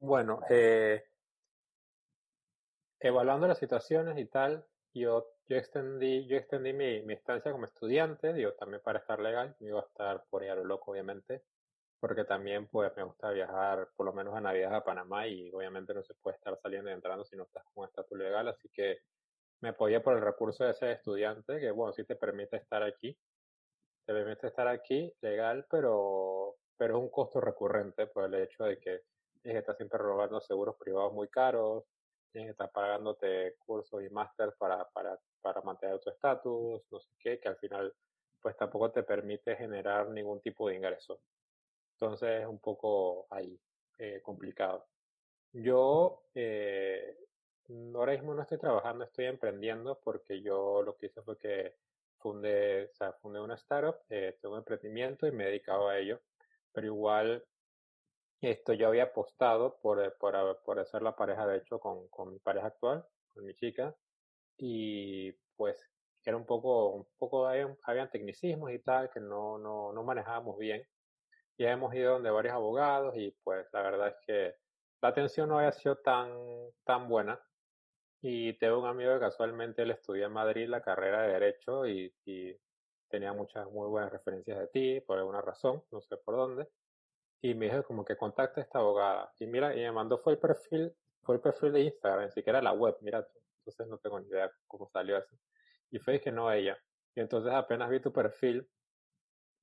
Bueno, 0.00 0.40
eh, 0.50 1.02
evaluando 3.00 3.46
las 3.46 3.58
situaciones 3.58 4.18
y 4.18 4.26
tal, 4.26 4.64
yo, 4.94 5.28
yo 5.46 5.56
extendí, 5.56 6.26
yo 6.26 6.36
extendí 6.36 6.72
mi, 6.72 7.02
mi 7.02 7.14
estancia 7.14 7.52
como 7.52 7.66
estudiante, 7.66 8.32
digo, 8.32 8.52
también 8.54 8.82
para 8.82 8.98
estar 9.00 9.20
legal, 9.20 9.56
me 9.60 9.68
iba 9.68 9.80
a 9.80 9.84
estar 9.84 10.24
por 10.30 10.42
ahí 10.42 10.48
a 10.48 10.54
lo 10.54 10.64
loco, 10.64 10.92
obviamente, 10.92 11.44
porque 12.00 12.24
también 12.24 12.68
pues 12.68 12.94
me 12.96 13.02
gusta 13.02 13.30
viajar 13.30 13.88
por 13.96 14.06
lo 14.06 14.12
menos 14.12 14.34
a 14.34 14.40
Navidad 14.40 14.74
a 14.74 14.84
Panamá 14.84 15.26
y 15.26 15.52
obviamente 15.52 15.94
no 15.94 16.02
se 16.02 16.14
puede 16.14 16.36
estar 16.36 16.56
saliendo 16.60 16.90
y 16.90 16.92
entrando 16.92 17.24
si 17.24 17.36
no 17.36 17.44
estás 17.44 17.64
con 17.74 17.86
estatus 17.86 18.18
legal, 18.18 18.48
así 18.48 18.68
que 18.68 18.98
me 19.60 19.70
apoyé 19.70 20.00
por 20.00 20.14
el 20.14 20.22
recurso 20.22 20.64
de 20.64 20.74
ser 20.74 20.90
estudiante, 20.90 21.58
que 21.58 21.70
bueno, 21.70 21.92
sí 21.92 22.04
te 22.04 22.16
permite 22.16 22.56
estar 22.56 22.82
aquí, 22.82 23.18
te 24.06 24.12
permite 24.12 24.46
estar 24.46 24.68
aquí 24.68 25.12
legal, 25.20 25.66
pero, 25.70 26.56
pero 26.76 26.96
es 26.96 27.02
un 27.02 27.10
costo 27.10 27.40
recurrente 27.40 28.06
por 28.06 28.24
el 28.24 28.34
hecho 28.34 28.64
de 28.64 28.78
que 28.78 29.02
tienes 29.42 29.56
que 29.56 29.58
estar 29.58 29.76
siempre 29.76 29.98
robando 29.98 30.40
seguros 30.40 30.76
privados 30.76 31.12
muy 31.12 31.28
caros, 31.28 31.84
tienes 32.30 32.48
que 32.48 32.52
estar 32.52 32.70
pagándote 32.70 33.56
cursos 33.58 34.02
y 34.02 34.10
máster 34.10 34.54
para, 34.58 34.88
para, 34.90 35.18
para 35.40 35.60
mantener 35.62 35.98
tu 36.00 36.10
estatus, 36.10 36.82
no 36.90 37.00
sé 37.00 37.10
qué, 37.18 37.40
que 37.40 37.48
al 37.48 37.56
final 37.56 37.94
pues 38.40 38.56
tampoco 38.56 38.90
te 38.90 39.02
permite 39.02 39.56
generar 39.56 40.08
ningún 40.10 40.40
tipo 40.40 40.68
de 40.68 40.76
ingreso. 40.76 41.20
Entonces 41.92 42.42
es 42.42 42.46
un 42.46 42.60
poco 42.60 43.26
ahí 43.30 43.60
eh, 43.98 44.20
complicado. 44.22 44.86
Yo 45.52 46.22
eh, 46.34 47.18
ahora 47.94 48.12
mismo 48.12 48.34
no 48.34 48.42
estoy 48.42 48.58
trabajando, 48.58 49.04
estoy 49.04 49.26
emprendiendo 49.26 49.98
porque 50.00 50.40
yo 50.40 50.82
lo 50.82 50.96
que 50.96 51.06
hice 51.06 51.22
fue 51.22 51.36
que 51.38 51.76
fundé, 52.18 52.84
o 52.86 52.94
sea, 52.94 53.12
fundé 53.14 53.40
una 53.40 53.54
startup, 53.54 53.96
eh, 54.08 54.38
tengo 54.40 54.54
un 54.54 54.60
emprendimiento 54.60 55.26
y 55.26 55.32
me 55.32 55.44
he 55.44 55.48
dedicado 55.48 55.88
a 55.88 55.98
ello. 55.98 56.20
pero 56.72 56.86
igual 56.86 57.44
esto 58.40 58.72
yo 58.72 58.88
había 58.88 59.04
apostado 59.04 59.78
por, 59.80 60.02
eh, 60.02 60.12
por, 60.12 60.34
eh, 60.36 60.56
por 60.64 60.78
hacer 60.78 61.02
la 61.02 61.16
pareja, 61.16 61.46
de 61.46 61.58
hecho, 61.58 61.80
con, 61.80 62.08
con 62.08 62.32
mi 62.32 62.38
pareja 62.38 62.68
actual, 62.68 63.04
con 63.34 63.44
mi 63.44 63.54
chica, 63.54 63.96
y 64.56 65.32
pues 65.56 65.90
era 66.24 66.36
un 66.36 66.46
poco, 66.46 66.90
un 66.90 67.08
poco, 67.18 67.46
habían 67.46 68.10
tecnicismos 68.10 68.70
y 68.72 68.80
tal 68.80 69.10
que 69.10 69.20
no, 69.20 69.58
no, 69.58 69.92
no 69.92 70.02
manejábamos 70.04 70.58
bien. 70.58 70.86
Ya 71.58 71.72
hemos 71.72 71.94
ido 71.94 72.14
donde 72.14 72.30
varios 72.30 72.54
abogados 72.54 73.16
y 73.16 73.32
pues 73.42 73.66
la 73.72 73.82
verdad 73.82 74.08
es 74.08 74.16
que 74.26 74.56
la 75.02 75.08
atención 75.08 75.48
no 75.48 75.58
había 75.58 75.72
sido 75.72 75.96
tan, 75.96 76.30
tan 76.84 77.08
buena. 77.08 77.40
Y 78.20 78.54
tengo 78.58 78.80
un 78.80 78.86
amigo 78.86 79.14
que 79.14 79.20
casualmente 79.20 79.82
él 79.82 79.92
estudió 79.92 80.26
en 80.26 80.32
Madrid 80.32 80.68
la 80.68 80.82
carrera 80.82 81.22
de 81.22 81.32
Derecho 81.34 81.86
y, 81.86 82.14
y 82.24 82.56
tenía 83.08 83.32
muchas 83.32 83.70
muy 83.70 83.88
buenas 83.88 84.12
referencias 84.12 84.58
de 84.58 84.68
ti 84.68 85.00
por 85.00 85.18
alguna 85.18 85.40
razón, 85.40 85.84
no 85.90 86.00
sé 86.00 86.16
por 86.18 86.36
dónde 86.36 86.68
y 87.40 87.54
me 87.54 87.66
dijo 87.66 87.84
como 87.84 88.04
que 88.04 88.16
contacte 88.16 88.60
a 88.60 88.64
esta 88.64 88.78
abogada. 88.78 89.32
Y 89.38 89.46
mira, 89.46 89.74
y 89.74 89.80
me 89.80 89.92
mandó 89.92 90.18
fue 90.18 90.34
el 90.34 90.38
perfil, 90.38 90.92
fue 91.22 91.36
el 91.36 91.40
perfil 91.40 91.72
de 91.72 91.80
Instagram, 91.82 92.26
ni 92.26 92.30
siquiera 92.32 92.60
la 92.62 92.72
web, 92.72 92.96
mira 93.00 93.26
Entonces 93.60 93.86
no 93.88 93.98
tengo 93.98 94.20
ni 94.20 94.28
idea 94.28 94.50
cómo 94.66 94.88
salió 94.88 95.18
eso. 95.18 95.36
Y 95.90 95.98
fue 95.98 96.20
que 96.20 96.32
no 96.32 96.50
ella. 96.52 96.76
Y 97.14 97.20
entonces 97.20 97.52
apenas 97.52 97.90
vi 97.90 98.00
tu 98.00 98.12
perfil, 98.12 98.68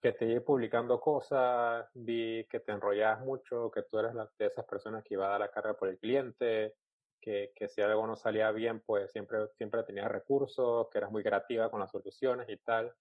que 0.01 0.11
te 0.11 0.25
iba 0.25 0.41
publicando 0.41 0.99
cosas, 0.99 1.87
vi 1.93 2.45
que 2.49 2.59
te 2.59 2.71
enrollabas 2.71 3.21
mucho, 3.21 3.71
que 3.71 3.83
tú 3.83 3.97
eres 3.99 4.13
la, 4.13 4.29
de 4.37 4.45
esas 4.47 4.65
personas 4.65 5.03
que 5.03 5.15
iba 5.15 5.25
a 5.25 5.31
dar 5.31 5.39
la 5.39 5.51
carga 5.51 5.73
por 5.73 5.89
el 5.89 5.97
cliente, 5.97 6.75
que, 7.19 7.51
que 7.55 7.67
si 7.67 7.81
algo 7.81 8.05
no 8.05 8.15
salía 8.15 8.51
bien, 8.51 8.81
pues 8.81 9.11
siempre, 9.11 9.47
siempre 9.57 9.83
tenías 9.83 10.11
recursos, 10.11 10.89
que 10.91 10.99
eras 10.99 11.11
muy 11.11 11.23
creativa 11.23 11.71
con 11.71 11.79
las 11.79 11.91
soluciones 11.91 12.47
y 12.49 12.57
tal. 12.57 12.93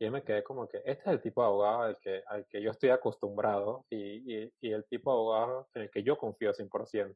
Y 0.00 0.08
me 0.08 0.24
quedé 0.24 0.42
como 0.42 0.66
que 0.66 0.78
este 0.78 0.92
es 0.92 1.06
el 1.06 1.20
tipo 1.20 1.42
de 1.42 1.48
abogado 1.48 1.82
al 1.82 1.98
que, 2.00 2.22
al 2.26 2.46
que 2.48 2.62
yo 2.62 2.70
estoy 2.70 2.88
acostumbrado 2.88 3.84
y, 3.90 4.44
y, 4.44 4.52
y 4.62 4.72
el 4.72 4.86
tipo 4.86 5.10
de 5.10 5.16
abogado 5.16 5.68
en 5.74 5.82
el 5.82 5.90
que 5.90 6.02
yo 6.02 6.16
confío 6.16 6.54
100%. 6.54 7.14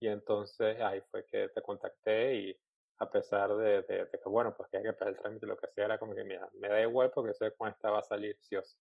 Y 0.00 0.08
entonces 0.08 0.80
ahí 0.80 1.02
fue 1.10 1.26
que 1.26 1.50
te 1.50 1.60
contacté 1.60 2.34
y 2.34 2.60
a 3.00 3.10
pesar 3.10 3.54
de, 3.56 3.82
de, 3.82 4.08
que, 4.10 4.28
bueno, 4.28 4.54
pues 4.56 4.70
que 4.70 4.78
hay 4.78 4.84
que 4.84 4.92
pagar 4.94 5.14
el 5.14 5.20
trámite, 5.20 5.46
lo 5.46 5.58
que 5.58 5.68
sea, 5.68 5.84
era 5.84 5.98
como 5.98 6.14
que, 6.14 6.24
mira, 6.24 6.48
me 6.54 6.68
da 6.68 6.80
igual 6.80 7.10
porque 7.14 7.34
sé 7.34 7.52
cuándo 7.52 7.76
esta 7.76 7.90
va 7.90 7.98
a 7.98 8.02
salir, 8.02 8.38
sí 8.40 8.56
o 8.56 8.64
sí. 8.64 8.78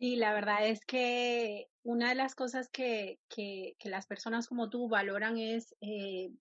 Sí, 0.00 0.16
la 0.16 0.34
verdad 0.34 0.66
es 0.66 0.84
que 0.84 1.70
una 1.84 2.08
de 2.08 2.16
las 2.16 2.34
cosas 2.34 2.68
que, 2.68 3.20
que, 3.28 3.76
que 3.78 3.88
las 3.88 4.06
personas 4.06 4.48
como 4.48 4.68
tú 4.68 4.88
valoran 4.88 5.38
es 5.38 5.76
eh, 5.80 6.32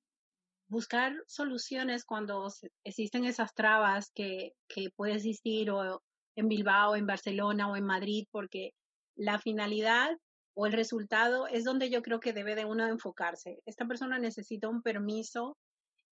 buscar 0.68 1.14
soluciones 1.28 2.06
cuando 2.06 2.48
existen 2.84 3.26
esas 3.26 3.54
trabas 3.54 4.12
que, 4.14 4.54
que 4.68 4.90
puede 4.96 5.16
existir 5.16 5.70
o 5.72 6.02
en 6.36 6.48
Bilbao, 6.48 6.96
en 6.96 7.06
Barcelona 7.06 7.70
o 7.70 7.76
en 7.76 7.86
Madrid, 7.86 8.28
porque 8.32 8.74
la 9.16 9.40
finalidad 9.40 10.18
o 10.56 10.66
el 10.66 10.74
resultado 10.74 11.48
es 11.48 11.64
donde 11.64 11.90
yo 11.90 12.02
creo 12.02 12.20
que 12.20 12.34
debe 12.34 12.56
de 12.56 12.66
uno 12.66 12.88
enfocarse. 12.88 13.62
Esta 13.66 13.86
persona 13.86 14.20
necesita 14.20 14.70
un 14.70 14.82
permiso 14.82 15.58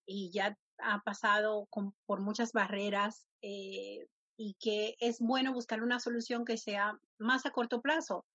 y 0.05 0.31
ya 0.31 0.58
ha 0.79 1.01
pasado 1.01 1.67
por 2.05 2.22
muchas 2.22 2.51
barreras 2.51 3.27
eh, 3.41 4.08
y 4.38 4.55
que 4.60 4.96
es 5.00 5.20
bueno 5.20 5.53
buscar 5.53 5.84
una 5.84 6.00
solución 6.00 6.46
que 6.46 6.58
sea 6.58 6.98
más 7.20 7.46
a 7.46 7.51
corto 7.51 7.81
plazo. 7.81 8.25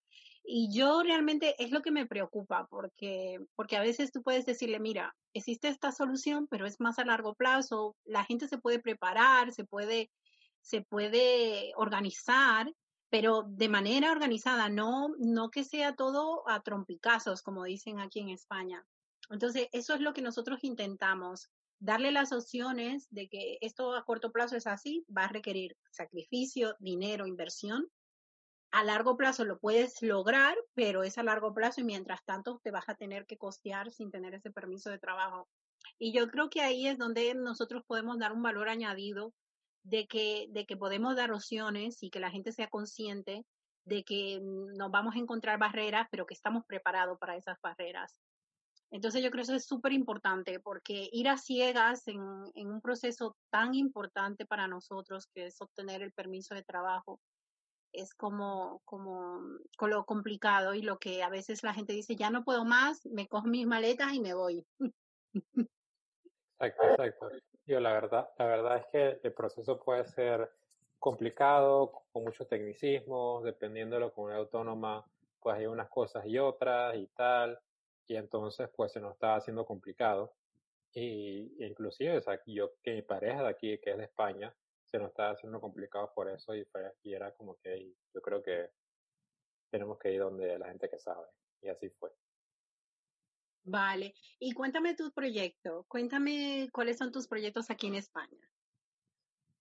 Y 0.49 0.73
yo 0.73 1.03
realmente 1.03 1.57
es 1.59 1.73
lo 1.73 1.83
que 1.83 1.91
me 1.91 2.07
preocupa, 2.07 2.69
porque, 2.71 3.39
porque 3.57 3.77
a 3.77 3.81
veces 3.81 4.13
tú 4.13 4.23
puedes 4.23 4.47
decirle, 4.47 4.79
mira, 4.79 5.17
existe 5.35 5.69
esta 5.69 5.91
solución, 5.91 6.47
pero 6.49 6.67
es 6.67 6.79
más 6.79 7.01
a 7.01 7.05
largo 7.05 7.35
plazo, 7.35 7.97
la 8.05 8.25
gente 8.25 8.47
se 8.47 8.59
puede 8.59 8.79
preparar, 8.79 9.53
se 9.53 9.65
puede, 9.65 10.11
se 10.61 10.83
puede 10.83 11.73
organizar, 11.75 12.73
pero 13.11 13.45
de 13.49 13.69
manera 13.69 14.13
organizada, 14.13 14.69
no, 14.69 15.09
no 15.19 15.51
que 15.51 15.65
sea 15.65 15.97
todo 15.97 16.49
a 16.49 16.61
trompicazos, 16.63 17.43
como 17.43 17.65
dicen 17.65 17.99
aquí 17.99 18.21
en 18.21 18.29
España. 18.29 18.87
Entonces, 19.31 19.69
eso 19.73 19.95
es 19.95 20.01
lo 20.01 20.13
que 20.13 20.23
nosotros 20.23 20.63
intentamos, 20.63 21.51
darle 21.81 22.13
las 22.13 22.33
opciones 22.33 23.09
de 23.11 23.29
que 23.29 23.59
esto 23.61 23.95
a 23.95 24.05
corto 24.05 24.31
plazo 24.31 24.57
es 24.57 24.69
así, 24.69 25.05
va 25.15 25.25
a 25.25 25.29
requerir 25.29 25.77
sacrificio, 25.91 26.77
dinero, 26.79 27.27
inversión, 27.27 27.89
a 28.77 28.85
largo 28.85 29.17
plazo 29.17 29.47
lo 29.47 29.59
puedes 29.59 30.03
lograr, 30.03 30.55
pero 30.75 31.03
es 31.03 31.17
a 31.17 31.23
largo 31.23 31.55
plazo 31.55 31.81
y 31.81 31.85
mientras 31.85 32.23
tanto 32.27 32.61
te 32.63 32.71
vas 32.71 32.87
a 32.91 32.95
tener 32.95 33.25
que 33.25 33.39
costear 33.39 33.91
sin 33.91 34.11
tener 34.11 34.35
ese 34.35 34.51
permiso 34.51 34.91
de 34.91 34.99
trabajo. 34.99 35.49
Y 35.99 36.13
yo 36.13 36.29
creo 36.29 36.51
que 36.51 36.61
ahí 36.61 36.87
es 36.87 36.99
donde 36.99 37.35
nosotros 37.35 37.85
podemos 37.87 38.19
dar 38.19 38.33
un 38.33 38.43
valor 38.43 38.69
añadido 38.69 39.33
de 39.83 40.07
que, 40.07 40.49
de 40.51 40.67
que 40.67 40.77
podemos 40.77 41.17
dar 41.17 41.33
opciones 41.33 42.03
y 42.03 42.11
que 42.11 42.21
la 42.21 42.31
gente 42.31 42.53
sea 42.53 42.69
consciente 42.69 43.47
de 43.87 44.05
que 44.05 44.41
nos 44.43 44.91
vamos 44.91 45.15
a 45.15 45.21
encontrar 45.21 45.59
barreras, 45.59 46.07
pero 46.11 46.27
que 46.27 46.35
estamos 46.35 46.63
preparados 46.67 47.19
para 47.19 47.35
esas 47.35 47.59
barreras. 47.63 48.21
Entonces 48.91 49.23
yo 49.23 49.31
creo 49.31 49.41
que 49.41 49.53
eso 49.53 49.55
es 49.55 49.65
súper 49.65 49.95
importante 49.95 50.61
porque 50.61 51.09
ir 51.13 51.31
a 51.31 51.39
ciegas 51.39 52.07
en, 52.09 52.21
en 52.55 52.71
un 52.71 52.83
proceso 52.83 53.39
tan 53.49 53.75
importante 53.75 54.45
para 54.45 54.69
nosotros 54.69 55.29
que 55.33 55.47
es 55.47 55.59
obtener 55.63 56.03
el 56.03 56.13
permiso 56.13 56.55
de 56.55 56.63
trabajo, 56.63 57.23
es 57.97 58.15
como, 58.15 58.81
como 58.85 59.41
con 59.77 59.91
lo 59.91 60.05
complicado 60.05 60.75
y 60.75 60.83
lo 60.83 60.99
que 60.99 61.23
a 61.23 61.29
veces 61.29 61.63
la 61.63 61.75
gente 61.75 61.93
dice, 61.93 62.17
ya 62.17 62.31
no 62.31 62.45
puedo 62.45 62.65
más, 62.65 63.05
me 63.07 63.27
cojo 63.29 63.47
mis 63.47 63.67
maletas 63.67 64.13
y 64.13 64.21
me 64.21 64.35
voy. 64.35 64.65
Exacto, 66.59 66.87
exacto. 66.89 67.31
Yo 67.67 67.81
la 67.81 67.93
verdad, 67.93 68.31
la 68.39 68.47
verdad 68.47 68.79
es 68.79 68.87
que 68.87 69.21
el 69.27 69.33
proceso 69.33 69.79
puede 69.79 70.07
ser 70.07 70.51
complicado, 70.99 72.05
con 72.13 72.25
muchos 72.25 72.49
tecnicismos, 72.49 73.45
dependiendo 73.45 73.97
de 73.97 74.07
la 74.07 74.11
comunidad 74.11 74.41
autónoma, 74.41 75.05
pues 75.41 75.57
hay 75.57 75.67
unas 75.67 75.89
cosas 75.89 76.25
y 76.27 76.39
otras 76.39 76.97
y 76.97 77.07
tal, 77.09 77.59
y 78.07 78.17
entonces 78.17 78.69
pues 78.75 78.93
se 78.93 79.01
nos 79.01 79.13
está 79.15 79.37
haciendo 79.37 79.65
complicado. 79.67 80.33
Y 80.93 81.53
inclusive, 81.65 82.17
o 82.17 82.21
sea, 82.21 82.41
yo 82.47 82.73
que 82.83 82.95
mi 82.95 83.03
pareja 83.03 83.43
de 83.43 83.49
aquí, 83.49 83.79
que 83.79 83.91
es 83.91 83.99
de 83.99 84.05
España, 84.05 84.55
se 84.87 84.99
nos 84.99 85.09
estaba 85.09 85.33
haciendo 85.33 85.61
complicado 85.61 86.13
por 86.15 86.29
eso 86.31 86.55
y, 86.55 86.65
fue, 86.65 86.93
y 87.03 87.15
era 87.15 87.35
como 87.35 87.57
que 87.57 87.95
yo 88.15 88.21
creo 88.23 88.43
que 88.43 88.71
tenemos 89.71 89.99
que 89.99 90.13
ir 90.13 90.21
donde 90.21 90.59
la 90.59 90.69
gente 90.69 90.89
que 90.89 90.99
sabe. 90.99 91.27
Y 91.61 91.69
así 91.69 91.91
fue. 91.91 92.11
Vale. 93.65 94.15
Y 94.39 94.53
cuéntame 94.53 94.95
tu 94.95 95.11
proyecto. 95.13 95.85
Cuéntame 95.89 96.69
cuáles 96.73 96.99
son 96.99 97.11
tus 97.11 97.27
proyectos 97.27 97.71
aquí 97.71 97.89
en 97.89 97.97
España. 97.97 98.49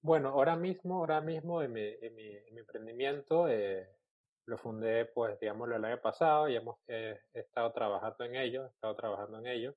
Bueno, 0.02 0.30
ahora 0.30 0.56
mismo, 0.56 1.00
ahora 1.00 1.22
mismo 1.22 1.64
en 1.64 1.74
mi, 1.74 1.82
en 1.82 2.16
mi, 2.16 2.28
en 2.28 2.54
mi 2.54 2.60
emprendimiento 2.60 3.48
eh, 3.48 3.90
lo 4.46 4.60
fundé, 4.60 5.06
pues, 5.06 5.40
digamos, 5.40 5.70
el 5.72 5.84
año 5.84 6.00
pasado 6.00 6.48
y 6.48 6.56
hemos 6.56 6.78
eh, 6.88 7.20
estado 7.34 7.72
trabajando 7.74 8.24
en 8.26 8.36
ello, 8.36 8.66
he 8.66 8.70
estado 8.70 8.96
trabajando 8.96 9.40
en 9.40 9.48
ello. 9.48 9.76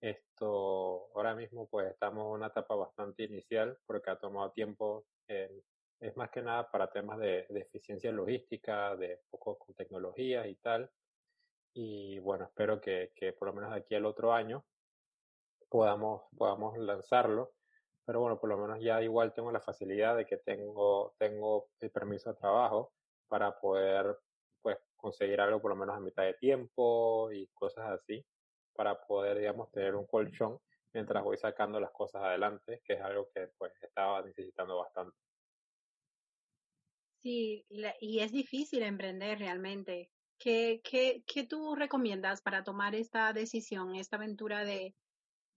Esto, 0.00 1.08
ahora 1.14 1.34
mismo 1.34 1.68
pues 1.68 1.90
estamos 1.90 2.26
en 2.26 2.32
una 2.32 2.48
etapa 2.48 2.74
bastante 2.74 3.24
inicial 3.24 3.78
porque 3.86 4.10
ha 4.10 4.18
tomado 4.18 4.50
tiempo, 4.52 5.06
eh, 5.26 5.62
es 6.00 6.16
más 6.16 6.30
que 6.30 6.42
nada 6.42 6.70
para 6.70 6.90
temas 6.90 7.18
de, 7.18 7.46
eficiencia 7.48 8.12
logística, 8.12 8.94
de 8.96 9.20
poco 9.30 9.58
con 9.58 9.74
tecnologías 9.74 10.46
y 10.46 10.56
tal. 10.56 10.90
Y 11.74 12.18
bueno, 12.20 12.44
espero 12.44 12.80
que, 12.80 13.12
que 13.14 13.32
por 13.32 13.48
lo 13.48 13.54
menos 13.54 13.72
aquí 13.72 13.94
al 13.94 14.04
otro 14.04 14.32
año 14.32 14.64
podamos, 15.70 16.22
podamos 16.36 16.76
lanzarlo. 16.78 17.54
Pero 18.04 18.20
bueno, 18.20 18.38
por 18.38 18.50
lo 18.50 18.58
menos 18.58 18.80
ya 18.80 19.02
igual 19.02 19.34
tengo 19.34 19.50
la 19.50 19.60
facilidad 19.60 20.16
de 20.16 20.26
que 20.26 20.36
tengo, 20.36 21.14
tengo 21.18 21.70
el 21.80 21.90
permiso 21.90 22.32
de 22.32 22.38
trabajo 22.38 22.92
para 23.28 23.58
poder 23.58 24.18
pues 24.62 24.78
conseguir 24.96 25.40
algo 25.40 25.60
por 25.60 25.70
lo 25.70 25.76
menos 25.76 25.96
a 25.96 26.00
mitad 26.00 26.22
de 26.24 26.34
tiempo 26.34 27.32
y 27.32 27.48
cosas 27.48 27.88
así 27.90 28.24
para 28.76 29.00
poder, 29.06 29.38
digamos, 29.38 29.70
tener 29.72 29.94
un 29.94 30.06
colchón 30.06 30.58
mientras 30.92 31.22
voy 31.24 31.36
sacando 31.36 31.80
las 31.80 31.90
cosas 31.90 32.22
adelante, 32.22 32.80
que 32.84 32.94
es 32.94 33.00
algo 33.00 33.28
que 33.34 33.48
pues 33.58 33.72
estaba 33.82 34.22
necesitando 34.22 34.78
bastante. 34.78 35.16
Sí, 37.22 37.66
y 38.00 38.20
es 38.20 38.30
difícil 38.30 38.82
emprender 38.82 39.38
realmente. 39.38 40.10
¿Qué, 40.38 40.80
qué, 40.84 41.22
qué 41.26 41.46
tú 41.46 41.74
recomiendas 41.74 42.40
para 42.40 42.62
tomar 42.62 42.94
esta 42.94 43.32
decisión, 43.32 43.96
esta 43.96 44.16
aventura 44.16 44.64
de, 44.64 44.94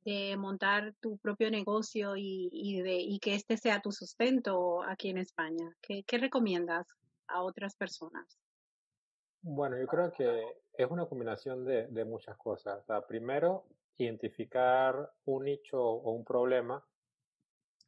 de 0.01 0.35
montar 0.38 0.93
tu 0.99 1.17
propio 1.17 1.51
negocio 1.51 2.15
y, 2.15 2.49
y, 2.51 2.81
de, 2.81 2.95
y 2.95 3.19
que 3.19 3.35
este 3.35 3.57
sea 3.57 3.81
tu 3.81 3.91
sustento 3.91 4.81
aquí 4.83 5.09
en 5.09 5.19
España? 5.19 5.75
¿Qué, 5.81 6.03
qué 6.07 6.17
recomiendas 6.17 6.88
a 7.27 7.43
otras 7.43 7.75
personas? 7.75 8.39
Bueno, 9.41 9.77
yo 9.77 9.88
creo 9.88 10.11
que 10.11 10.43
es 10.79 10.89
una 10.89 11.05
combinación 11.07 11.65
de, 11.65 11.88
de 11.88 12.05
muchas 12.05 12.38
cosas. 12.38 12.79
O 12.79 12.83
sea, 12.86 13.05
primero, 13.05 13.65
identificar 13.98 15.12
un 15.25 15.43
nicho 15.43 15.83
o 15.83 16.12
un 16.12 16.24
problema 16.24 16.81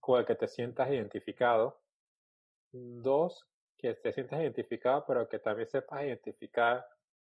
con 0.01 0.19
el 0.19 0.25
que 0.25 0.36
te 0.36 0.50
sientas 0.50 0.89
identificado. 0.89 1.79
Dos, 2.74 3.48
que 3.77 3.93
te 3.93 4.12
sientas 4.12 4.41
identificado, 4.41 5.05
pero 5.07 5.29
que 5.29 5.39
también 5.39 5.69
sepas 5.69 6.03
identificar 6.03 6.86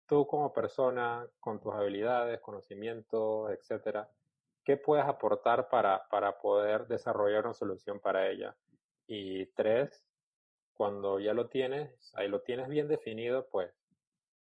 tú 0.06 0.26
como 0.26 0.54
persona, 0.54 1.28
con 1.38 1.60
tus 1.60 1.74
habilidades, 1.74 2.40
conocimientos, 2.40 3.50
etcétera, 3.50 4.08
qué 4.64 4.78
puedes 4.78 5.04
aportar 5.04 5.68
para, 5.68 6.08
para 6.08 6.38
poder 6.38 6.86
desarrollar 6.86 7.44
una 7.44 7.54
solución 7.54 8.00
para 8.00 8.30
ella. 8.30 8.56
Y 9.06 9.46
tres, 9.52 10.02
cuando 10.72 11.20
ya 11.20 11.34
lo 11.34 11.48
tienes, 11.48 12.10
ahí 12.14 12.28
lo 12.28 12.40
tienes 12.40 12.68
bien 12.68 12.88
definido, 12.88 13.46
pues 13.50 13.70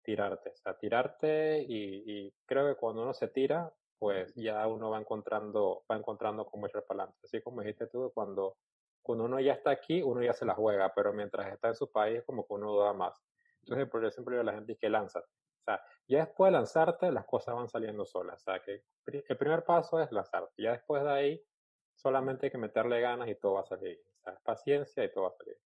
tirarte, 0.04 0.50
o 0.50 0.56
sea, 0.56 0.78
tirarte 0.78 1.62
y, 1.62 2.04
y 2.06 2.34
creo 2.46 2.68
que 2.68 2.80
cuando 2.80 3.04
uno 3.04 3.14
se 3.14 3.28
tira, 3.28 3.74
pues 4.02 4.34
ya 4.34 4.66
uno 4.66 4.90
va 4.90 5.00
encontrando, 5.00 5.84
va 5.90 5.96
encontrando 5.96 6.44
cómo 6.48 6.66
echar 6.66 6.84
para 6.86 7.04
adelante. 7.04 7.20
Así 7.24 7.40
como 7.40 7.62
dijiste 7.62 7.86
tú, 7.86 8.12
cuando, 8.16 8.58
cuando 9.04 9.26
uno 9.26 9.40
ya 9.40 9.54
está 9.54 9.70
aquí, 9.70 10.02
uno 10.02 10.24
ya 10.24 10.34
se 10.34 10.44
la 10.44 10.56
juega, 10.56 10.92
pero 10.96 11.14
mientras 11.14 11.54
está 11.54 11.68
en 11.68 11.76
su 11.76 11.92
país, 11.92 12.24
como 12.26 12.48
que 12.48 12.54
uno 12.56 12.72
duda 12.72 12.94
más. 12.94 13.22
Entonces, 13.62 13.88
por 13.88 14.04
eso 14.04 14.16
siempre 14.16 14.34
digo 14.34 14.42
a 14.42 14.52
la 14.52 14.54
gente 14.58 14.76
que 14.76 14.90
lanza. 14.90 15.20
O 15.20 15.64
sea, 15.64 15.80
ya 16.08 16.26
después 16.26 16.52
de 16.52 16.58
lanzarte, 16.58 17.12
las 17.12 17.26
cosas 17.26 17.54
van 17.54 17.70
saliendo 17.70 18.04
solas. 18.04 18.42
O 18.42 18.44
sea, 18.44 18.60
que 18.60 18.84
el 19.06 19.38
primer 19.38 19.64
paso 19.64 20.02
es 20.02 20.12
lanzarte. 20.12 20.64
Ya 20.64 20.72
después 20.72 21.04
de 21.04 21.12
ahí, 21.12 21.46
solamente 21.94 22.48
hay 22.48 22.52
que 22.52 22.58
meterle 22.58 23.02
ganas 23.02 23.28
y 23.30 23.36
todo 23.36 23.54
va 23.54 23.62
a 23.62 23.66
salir. 23.66 24.02
O 24.20 24.24
sea, 24.24 24.36
paciencia 24.44 25.04
y 25.04 25.12
todo 25.12 25.26
va 25.26 25.30
a 25.30 25.34
salir. 25.34 25.58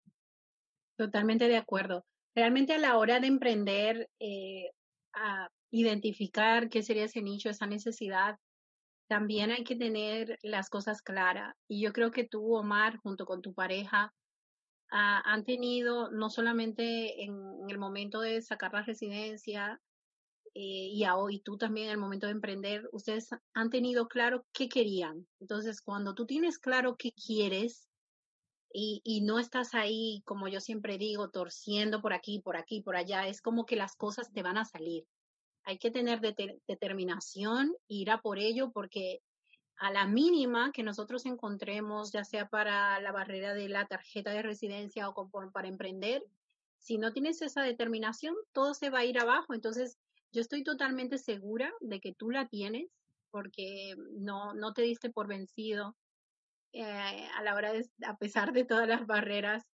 Totalmente 0.97 1.47
de 1.47 1.57
acuerdo. 1.57 2.05
Realmente 2.35 2.75
a 2.75 2.79
la 2.79 2.97
hora 2.99 3.21
de 3.21 3.29
emprender, 3.29 4.11
eh, 4.19 4.71
a 5.13 5.49
identificar 5.71 6.69
qué 6.69 6.83
sería 6.83 7.05
ese 7.05 7.23
nicho, 7.23 7.49
esa 7.49 7.67
necesidad, 7.67 8.39
también 9.09 9.51
hay 9.51 9.65
que 9.65 9.77
tener 9.77 10.39
las 10.43 10.71
cosas 10.71 11.03
claras. 11.03 11.55
Y 11.69 11.83
yo 11.83 11.93
creo 11.93 12.11
que 12.11 12.25
tú, 12.25 12.55
Omar, 12.55 12.99
junto 12.99 13.27
con 13.27 13.43
tu 13.43 13.55
pareja, 13.55 14.13
han 14.97 15.45
tenido, 15.45 16.11
no 16.13 16.31
solamente 16.31 17.25
en, 17.25 17.35
el 17.69 17.79
momento 17.79 18.21
de 18.21 18.41
sacar 18.43 18.73
la 18.73 18.83
residencia, 18.83 19.81
eh, 20.55 20.89
y, 20.93 21.03
a, 21.03 21.15
y 21.31 21.41
tú 21.41 21.59
también 21.59 21.87
en 21.87 21.93
el 21.93 21.99
momento 21.99 22.27
de 22.27 22.33
emprender, 22.33 22.89
ustedes 22.93 23.29
han 23.55 23.71
tenido 23.71 24.07
claro 24.07 24.47
qué 24.53 24.69
querían. 24.69 25.27
Entonces, 25.41 25.81
cuando 25.81 26.15
tú 26.15 26.27
tienes 26.27 26.59
claro 26.59 26.95
qué 26.97 27.13
quieres 27.13 27.89
y, 28.77 29.21
no 29.21 29.39
estás 29.39 29.73
ahí, 29.75 30.23
como 30.25 30.49
yo 30.49 30.61
siempre 30.61 30.99
digo, 30.99 31.31
torciendo 31.31 32.03
por 32.03 32.13
aquí, 32.13 32.41
por 32.41 32.57
aquí, 32.57 32.81
por 32.81 32.97
allá, 32.97 33.29
es 33.29 33.41
como 33.41 33.67
que 33.67 33.77
las 33.77 33.95
cosas 33.95 34.33
te 34.33 34.43
van 34.43 34.59
a 34.59 34.65
salir. 34.65 35.07
Hay 35.63 35.79
que 35.79 35.93
tener 35.93 36.21
determinación, 36.67 37.73
ir 37.87 38.11
a 38.11 38.21
por 38.21 38.41
ello, 38.41 38.73
porque 38.73 39.23
a 39.77 39.93
la 39.93 40.07
mínima 40.07 40.73
que 40.73 40.83
nosotros 40.83 41.25
encontremos, 41.25 42.11
ya 42.11 42.25
sea 42.25 42.49
para 42.49 43.01
la 43.01 43.13
barrera 43.13 43.55
de 43.55 43.69
la 43.69 43.87
tarjeta 43.87 44.33
de 44.33 44.43
residencia 44.43 45.09
o 45.09 45.31
para 45.53 45.69
emprender, 45.69 46.25
si 46.79 46.99
no 46.99 47.13
tienes 47.13 47.43
esa 47.43 47.63
determinación, 47.63 48.35
todo 48.53 48.75
se 48.75 48.91
va 48.91 48.99
a 49.01 49.05
ir 49.05 49.21
abajo. 49.21 49.55
Entonces, 49.55 49.99
yo 50.33 50.41
estoy 50.41 50.65
totalmente 50.65 51.19
segura 51.19 51.73
de 51.81 52.01
que 52.01 52.13
tú 52.13 52.33
la 52.33 52.49
tienes 52.49 52.91
porque 53.31 53.95
no, 54.17 54.53
no 54.55 54.73
te 54.73 54.83
diste 54.83 55.11
por 55.11 55.29
vencido 55.29 55.97
eh, 56.75 57.29
a 57.37 57.43
la 57.43 57.55
hora 57.55 57.73
de, 57.73 57.89
a 58.05 58.17
pesar 58.17 58.53
de 58.53 58.65
todas 58.65 58.89
las 58.89 59.07
barreras 59.07 59.65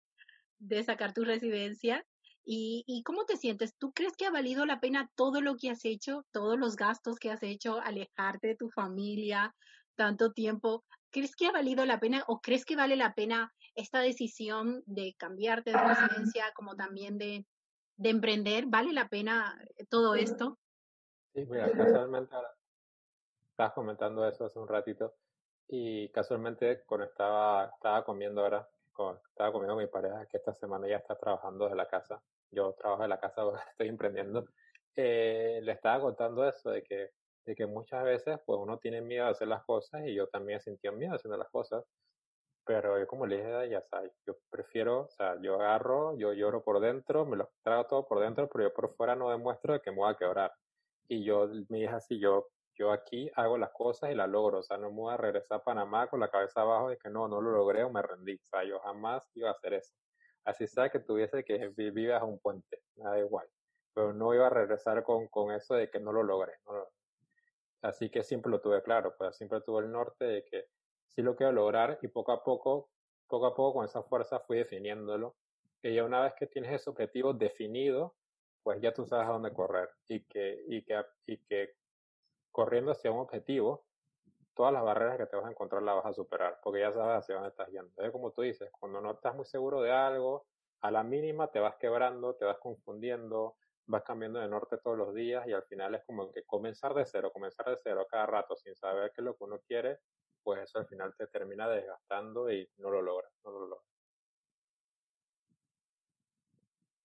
de 0.59 0.83
sacar 0.83 1.13
tu 1.13 1.23
residencia. 1.23 2.05
¿Y, 2.43 2.83
¿Y 2.87 3.03
cómo 3.03 3.25
te 3.25 3.37
sientes? 3.37 3.75
¿Tú 3.77 3.91
crees 3.91 4.15
que 4.15 4.25
ha 4.25 4.31
valido 4.31 4.65
la 4.65 4.79
pena 4.79 5.09
todo 5.15 5.41
lo 5.41 5.57
que 5.57 5.69
has 5.71 5.83
hecho, 5.83 6.25
todos 6.31 6.59
los 6.59 6.75
gastos 6.75 7.17
que 7.17 7.31
has 7.31 7.41
hecho, 7.43 7.81
alejarte 7.81 8.49
de 8.49 8.55
tu 8.55 8.69
familia, 8.69 9.55
tanto 9.95 10.31
tiempo, 10.31 10.83
¿crees 11.11 11.35
que 11.35 11.47
ha 11.47 11.51
valido 11.51 11.85
la 11.85 11.99
pena 11.99 12.23
o 12.27 12.39
crees 12.39 12.65
que 12.65 12.75
vale 12.75 12.95
la 12.95 13.13
pena 13.13 13.53
esta 13.75 13.99
decisión 13.99 14.83
de 14.85 15.15
cambiarte 15.17 15.71
de 15.71 15.77
residencia 15.77 16.51
como 16.55 16.75
también 16.75 17.17
de, 17.17 17.45
de 17.97 18.09
emprender? 18.09 18.65
¿Vale 18.67 18.93
la 18.93 19.07
pena 19.09 19.59
todo 19.89 20.15
esto? 20.15 20.59
Sí, 21.33 21.45
mira, 21.45 21.71
casualmente 21.71 22.35
estabas 23.51 23.73
comentando 23.73 24.27
eso 24.27 24.45
hace 24.45 24.59
un 24.59 24.67
ratito 24.67 25.15
y 25.71 26.09
casualmente 26.09 26.83
cuando 26.85 27.07
estaba, 27.07 27.73
comiendo 28.05 28.41
ahora, 28.41 28.69
estaba 29.29 29.51
comiendo 29.51 29.75
con 29.75 29.83
mi 29.83 29.89
pareja 29.89 30.27
que 30.27 30.37
esta 30.37 30.53
semana 30.53 30.87
ya 30.87 30.97
está 30.97 31.15
trabajando 31.15 31.65
desde 31.65 31.77
la 31.77 31.87
casa, 31.87 32.21
yo 32.51 32.73
trabajo 32.73 33.01
de 33.03 33.07
la 33.07 33.19
casa, 33.19 33.41
estoy 33.71 33.87
emprendiendo, 33.87 34.45
eh, 34.95 35.61
le 35.63 35.71
estaba 35.71 36.01
contando 36.01 36.47
eso 36.47 36.69
de 36.69 36.83
que 36.83 37.11
de 37.45 37.55
que 37.55 37.65
muchas 37.65 38.03
veces 38.03 38.39
pues 38.45 38.59
uno 38.59 38.77
tiene 38.77 39.01
miedo 39.01 39.25
de 39.25 39.31
hacer 39.31 39.47
las 39.47 39.63
cosas 39.63 40.03
y 40.05 40.13
yo 40.13 40.27
también 40.27 40.59
sentí 40.59 40.89
miedo 40.91 41.15
haciendo 41.15 41.37
las 41.37 41.49
cosas, 41.49 41.83
pero 42.65 42.99
yo 42.99 43.07
como 43.07 43.25
le 43.25 43.37
dije 43.37 43.69
ya 43.69 43.81
sabes, 43.81 44.11
yo 44.27 44.35
prefiero, 44.49 45.01
o 45.01 45.09
sea, 45.09 45.37
yo 45.41 45.55
agarro, 45.55 46.15
yo 46.17 46.33
lloro 46.33 46.63
por 46.63 46.79
dentro, 46.79 47.25
me 47.25 47.37
lo 47.37 47.49
trago 47.63 47.85
todo 47.85 48.07
por 48.07 48.19
dentro, 48.19 48.47
pero 48.49 48.65
yo 48.65 48.73
por 48.73 48.93
fuera 48.95 49.15
no 49.15 49.29
demuestro 49.29 49.73
de 49.73 49.81
que 49.81 49.91
me 49.91 49.97
voy 49.97 50.11
a 50.11 50.17
quebrar. 50.17 50.53
Y 51.07 51.23
yo 51.23 51.47
me 51.69 51.79
dije 51.79 51.89
así, 51.93 52.19
yo, 52.19 52.47
yo 52.81 52.91
aquí 52.91 53.29
hago 53.35 53.59
las 53.59 53.69
cosas 53.69 54.09
y 54.09 54.15
las 54.15 54.27
logro, 54.27 54.57
o 54.57 54.63
sea, 54.63 54.75
no 54.75 54.89
me 54.89 54.97
voy 55.01 55.13
a 55.13 55.17
regresar 55.17 55.59
a 55.59 55.63
Panamá 55.63 56.07
con 56.07 56.19
la 56.19 56.29
cabeza 56.29 56.61
abajo 56.61 56.89
de 56.89 56.97
que 56.97 57.11
no, 57.11 57.27
no 57.27 57.39
lo 57.39 57.51
logré 57.51 57.83
o 57.83 57.91
me 57.91 58.01
rendí, 58.01 58.33
o 58.33 58.45
sea, 58.45 58.63
yo 58.63 58.79
jamás 58.79 59.29
iba 59.35 59.49
a 59.49 59.51
hacer 59.51 59.75
eso. 59.75 59.93
Así 60.45 60.65
sea 60.65 60.89
que 60.89 60.99
tuviese 60.99 61.43
que 61.43 61.67
vivir 61.77 62.11
a 62.11 62.23
un 62.23 62.39
puente, 62.39 62.81
nada 62.95 63.19
igual. 63.19 63.47
Pero 63.93 64.13
no 64.13 64.33
iba 64.33 64.47
a 64.47 64.49
regresar 64.49 65.03
con, 65.03 65.27
con 65.27 65.51
eso 65.51 65.75
de 65.75 65.91
que 65.91 65.99
no 65.99 66.11
lo 66.11 66.23
logré, 66.23 66.53
Así 67.83 68.09
que 68.09 68.23
siempre 68.23 68.51
lo 68.51 68.61
tuve 68.61 68.81
claro, 68.81 69.13
pues 69.15 69.37
siempre 69.37 69.61
tuve 69.61 69.81
el 69.81 69.91
norte 69.91 70.25
de 70.25 70.43
que 70.43 70.65
sí 71.07 71.21
lo 71.21 71.35
quiero 71.35 71.51
lograr 71.51 71.99
y 72.01 72.07
poco 72.07 72.31
a 72.31 72.43
poco, 72.43 72.89
poco 73.27 73.45
a 73.45 73.55
poco 73.55 73.73
con 73.73 73.85
esa 73.85 74.01
fuerza 74.01 74.39
fui 74.39 74.57
definiéndolo. 74.57 75.35
Y 75.83 75.93
ya 75.93 76.03
una 76.03 76.21
vez 76.23 76.33
que 76.35 76.47
tienes 76.47 76.73
ese 76.73 76.89
objetivo 76.89 77.31
definido, 77.33 78.15
pues 78.63 78.81
ya 78.81 78.91
tú 78.91 79.05
sabes 79.05 79.27
a 79.27 79.33
dónde 79.33 79.53
correr 79.53 79.89
que, 80.07 80.63
y 80.67 80.83
que, 80.83 81.03
y 81.27 81.37
que 81.45 81.75
corriendo 82.51 82.91
hacia 82.91 83.11
un 83.11 83.19
objetivo, 83.19 83.85
todas 84.53 84.73
las 84.73 84.83
barreras 84.83 85.17
que 85.17 85.25
te 85.25 85.35
vas 85.35 85.45
a 85.45 85.51
encontrar 85.51 85.81
las 85.81 85.95
vas 85.95 86.05
a 86.05 86.13
superar, 86.13 86.59
porque 86.61 86.81
ya 86.81 86.91
sabes 86.93 87.19
hacia 87.19 87.35
dónde 87.35 87.49
estás 87.49 87.69
yendo. 87.69 87.91
Es 88.03 88.11
como 88.11 88.31
tú 88.31 88.41
dices, 88.41 88.69
cuando 88.79 89.01
no 89.01 89.11
estás 89.11 89.35
muy 89.35 89.45
seguro 89.45 89.81
de 89.81 89.91
algo, 89.91 90.45
a 90.81 90.91
la 90.91 91.03
mínima 91.03 91.49
te 91.49 91.59
vas 91.59 91.75
quebrando, 91.77 92.35
te 92.35 92.45
vas 92.45 92.57
confundiendo, 92.57 93.57
vas 93.85 94.03
cambiando 94.03 94.39
de 94.39 94.47
norte 94.47 94.77
todos 94.77 94.97
los 94.97 95.13
días 95.13 95.47
y 95.47 95.53
al 95.53 95.63
final 95.63 95.95
es 95.95 96.03
como 96.05 96.31
que 96.31 96.43
comenzar 96.43 96.93
de 96.93 97.05
cero, 97.05 97.31
comenzar 97.31 97.67
de 97.67 97.77
cero 97.83 98.05
cada 98.09 98.25
rato 98.25 98.55
sin 98.55 98.75
saber 98.75 99.11
qué 99.13 99.21
es 99.21 99.25
lo 99.25 99.35
que 99.35 99.43
uno 99.43 99.59
quiere, 99.67 99.99
pues 100.43 100.61
eso 100.61 100.79
al 100.79 100.87
final 100.87 101.15
te 101.15 101.27
termina 101.27 101.69
desgastando 101.69 102.51
y 102.51 102.69
no 102.77 102.89
lo 102.89 103.01
logras, 103.01 103.31
no 103.43 103.51
lo 103.51 103.67
logras. 103.67 103.87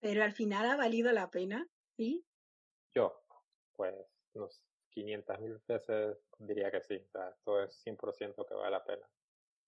Pero 0.00 0.22
al 0.22 0.32
final 0.32 0.70
ha 0.70 0.76
valido 0.76 1.12
la 1.12 1.30
pena, 1.30 1.66
¿sí? 1.96 2.24
Yo, 2.94 3.22
pues, 3.74 3.94
unos 4.35 4.62
500 4.96 5.40
mil 5.40 5.61
veces 5.68 6.16
diría 6.38 6.70
que 6.70 6.80
sí, 6.80 6.94
o 6.94 7.28
esto 7.28 7.62
es 7.62 7.85
100% 7.85 8.46
que 8.46 8.54
vale 8.54 8.70
la 8.70 8.82
pena. 8.82 9.06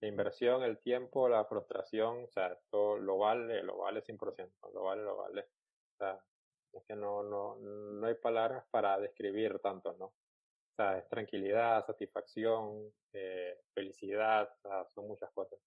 La 0.01 0.09
inversión, 0.09 0.63
el 0.63 0.79
tiempo, 0.79 1.29
la 1.29 1.45
frustración, 1.45 2.25
o 2.25 2.29
sea, 2.29 2.53
esto 2.53 2.97
lo 2.97 3.19
vale, 3.19 3.63
lo 3.63 3.77
vale 3.77 4.01
100%, 4.01 4.73
lo 4.73 4.85
vale, 4.85 5.03
lo 5.03 5.17
vale. 5.19 5.43
O 5.43 5.97
sea, 5.99 6.19
es 6.73 6.83
que 6.87 6.97
no, 6.97 7.23
no, 7.23 7.57
no 7.57 8.07
hay 8.07 8.15
palabras 8.15 8.65
para 8.71 8.99
describir 8.99 9.59
tanto, 9.59 9.95
¿no? 9.99 10.07
O 10.07 10.75
sea, 10.75 10.97
es 10.97 11.09
tranquilidad, 11.09 11.85
satisfacción, 11.85 12.91
eh, 13.13 13.61
felicidad, 13.75 14.49
son 14.95 15.09
muchas 15.09 15.31
cosas. 15.33 15.59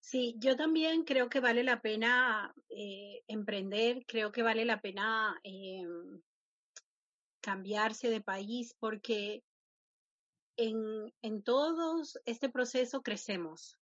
Sí, 0.00 0.34
yo 0.38 0.56
también 0.56 1.04
creo 1.04 1.28
que 1.28 1.40
vale 1.40 1.62
la 1.62 1.80
pena 1.80 2.52
eh, 2.70 3.22
emprender, 3.28 4.04
creo 4.06 4.32
que 4.32 4.42
vale 4.42 4.64
la 4.64 4.80
pena 4.80 5.38
eh, 5.44 5.86
cambiarse 7.44 8.08
de 8.08 8.22
país 8.22 8.74
porque 8.80 9.44
en, 10.56 11.12
en 11.20 11.42
todos 11.42 12.18
este 12.24 12.48
proceso 12.48 13.02
crecemos 13.02 13.78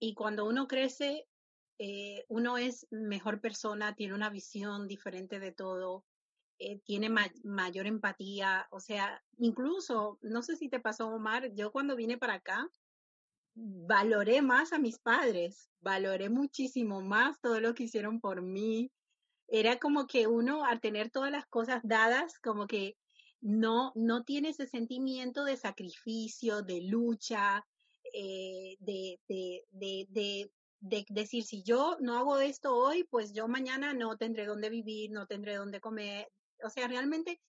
y 0.00 0.14
cuando 0.14 0.46
uno 0.46 0.66
crece 0.66 1.26
eh, 1.78 2.24
uno 2.28 2.58
es 2.58 2.88
mejor 2.90 3.40
persona, 3.40 3.94
tiene 3.94 4.14
una 4.14 4.30
visión 4.30 4.88
diferente 4.88 5.38
de 5.38 5.52
todo, 5.52 6.04
eh, 6.58 6.80
tiene 6.84 7.08
mayor 7.44 7.86
empatía, 7.86 8.66
o 8.72 8.80
sea, 8.80 9.22
incluso, 9.38 10.18
no 10.22 10.42
sé 10.42 10.56
si 10.56 10.68
te 10.68 10.80
pasó, 10.80 11.08
Omar, 11.08 11.52
yo 11.54 11.70
cuando 11.70 11.94
vine 11.94 12.18
para 12.18 12.34
acá, 12.34 12.68
valoré 13.54 14.42
más 14.42 14.72
a 14.72 14.80
mis 14.80 14.98
padres, 14.98 15.70
valoré 15.80 16.30
muchísimo 16.30 17.00
más 17.00 17.40
todo 17.40 17.60
lo 17.60 17.74
que 17.74 17.84
hicieron 17.84 18.20
por 18.20 18.42
mí. 18.42 18.90
Era 19.48 19.78
como 19.78 20.06
que 20.06 20.26
uno, 20.26 20.64
al 20.64 20.80
tener 20.80 21.10
todas 21.10 21.32
las 21.32 21.46
cosas 21.46 21.80
dadas, 21.82 22.38
como 22.38 22.66
que 22.66 22.96
no, 23.40 23.92
no 23.94 24.24
tiene 24.24 24.50
ese 24.50 24.66
sentimiento 24.66 25.44
de 25.44 25.56
sacrificio, 25.56 26.62
de 26.62 26.82
lucha, 26.82 27.66
eh, 28.12 28.76
de, 28.80 29.20
de, 29.28 29.64
de, 29.70 30.06
de 30.80 31.06
decir, 31.08 31.44
si 31.44 31.62
yo 31.62 31.96
no 32.00 32.16
hago 32.18 32.38
esto 32.38 32.74
hoy, 32.76 33.04
pues 33.04 33.32
yo 33.32 33.48
mañana 33.48 33.94
no 33.94 34.16
tendré 34.16 34.46
dónde 34.46 34.70
vivir, 34.70 35.10
no 35.10 35.26
tendré 35.26 35.56
dónde 35.56 35.80
comer. 35.80 36.28
O 36.62 36.70
sea, 36.70 36.88
realmente 36.88 37.40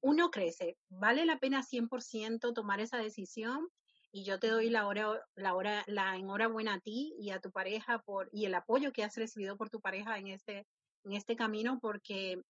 uno 0.00 0.30
crece. 0.30 0.78
Vale 0.88 1.26
la 1.26 1.38
pena 1.38 1.62
100% 1.62 2.52
tomar 2.52 2.80
esa 2.80 2.98
decisión 2.98 3.68
y 4.12 4.24
yo 4.24 4.38
te 4.38 4.48
doy 4.48 4.70
la 4.70 4.86
hora, 4.86 5.20
la 5.34 5.54
hora, 5.54 5.84
la 5.86 6.16
enhorabuena 6.16 6.74
a 6.74 6.80
ti 6.80 7.14
y 7.18 7.30
a 7.30 7.40
tu 7.40 7.50
pareja 7.50 7.98
por, 8.00 8.28
y 8.32 8.46
el 8.46 8.54
apoyo 8.54 8.92
que 8.92 9.04
has 9.04 9.16
recibido 9.16 9.56
por 9.56 9.68
tu 9.68 9.80
pareja 9.80 10.18
en 10.18 10.28
este, 10.28 10.66
en 11.06 11.12
este 11.12 11.36
camino 11.36 11.78
porque, 11.80 12.42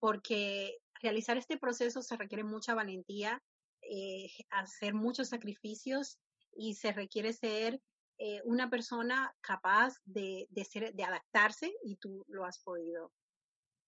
porque 0.00 0.78
realizar 1.00 1.36
este 1.36 1.56
proceso 1.56 2.02
se 2.02 2.16
requiere 2.16 2.44
mucha 2.44 2.74
valentía, 2.74 3.40
eh, 3.82 4.28
hacer 4.50 4.94
muchos 4.94 5.28
sacrificios 5.28 6.18
y 6.54 6.74
se 6.74 6.92
requiere 6.92 7.32
ser 7.32 7.80
eh, 8.18 8.40
una 8.44 8.68
persona 8.68 9.34
capaz 9.40 9.94
de, 10.04 10.46
de, 10.50 10.64
ser, 10.64 10.92
de 10.94 11.04
adaptarse 11.04 11.72
y 11.82 11.96
tú 11.96 12.24
lo 12.28 12.44
has 12.44 12.62
podido. 12.62 13.12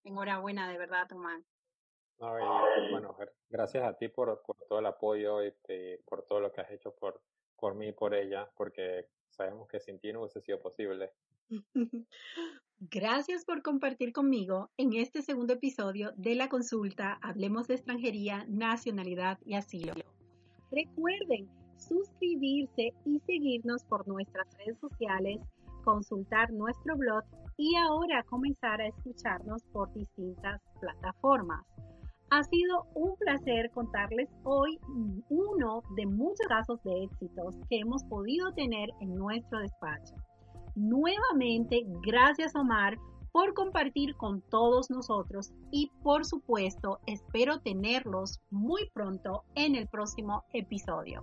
Enhorabuena, 0.05 0.71
de 0.71 0.79
verdad, 0.79 1.07
Tomás. 1.09 1.43
bueno, 2.19 3.17
gracias 3.49 3.85
a 3.85 3.97
ti 3.97 4.09
por, 4.09 4.43
por 4.43 4.57
todo 4.69 4.79
el 4.79 4.87
apoyo 4.87 5.43
y 5.43 5.49
este, 5.49 6.03
por 6.07 6.25
todo 6.27 6.41
lo 6.41 6.53
que 6.53 6.61
has 6.61 6.71
hecho 6.71 6.95
por, 6.95 7.21
por 7.57 7.75
mí 7.75 7.89
y 7.89 7.93
por 7.93 8.15
ella, 8.15 8.51
porque 8.57 9.09
sabemos 9.29 9.69
que 9.69 9.81
sin 9.81 9.99
ti 9.99 10.13
no 10.13 10.21
hubiese 10.21 10.41
sido 10.41 10.61
posible. 10.61 11.13
Gracias 12.81 13.45
por 13.45 13.63
compartir 13.63 14.13
conmigo 14.13 14.69
en 14.77 14.95
este 14.95 15.23
segundo 15.23 15.55
episodio 15.55 16.13
de 16.17 16.35
la 16.35 16.49
consulta 16.49 17.19
Hablemos 17.23 17.69
de 17.69 17.75
extranjería, 17.75 18.45
nacionalidad 18.49 19.39
y 19.45 19.55
asilo. 19.55 19.95
Recuerden 20.71 21.49
suscribirse 21.77 22.93
y 23.05 23.21
seguirnos 23.21 23.85
por 23.85 24.07
nuestras 24.09 24.47
redes 24.59 24.79
sociales, 24.81 25.41
consultar 25.85 26.53
nuestro 26.53 26.97
blog 26.97 27.23
y 27.57 27.77
ahora 27.77 28.25
comenzar 28.25 28.81
a 28.81 28.89
escucharnos 28.89 29.63
por 29.73 29.93
distintas 29.95 30.61
plataformas. 30.81 31.65
Ha 32.31 32.43
sido 32.43 32.87
un 32.95 33.15
placer 33.17 33.71
contarles 33.71 34.29
hoy 34.43 34.79
uno 35.29 35.83
de 35.97 36.07
muchos 36.07 36.47
casos 36.49 36.83
de 36.83 37.05
éxitos 37.05 37.55
que 37.71 37.79
hemos 37.79 38.03
podido 38.05 38.53
tener 38.55 38.89
en 39.01 39.15
nuestro 39.15 39.61
despacho. 39.61 40.15
Nuevamente, 40.75 41.85
gracias 42.03 42.55
Omar 42.55 42.99
por 43.33 43.53
compartir 43.55 44.15
con 44.17 44.43
todos 44.43 44.91
nosotros 44.91 45.53
y 45.73 45.91
por 46.03 46.25
supuesto 46.25 47.01
espero 47.07 47.61
tenerlos 47.61 48.41
muy 48.51 48.89
pronto 48.91 49.45
en 49.57 49.75
el 49.75 49.89
próximo 49.89 50.45
episodio. 50.53 51.23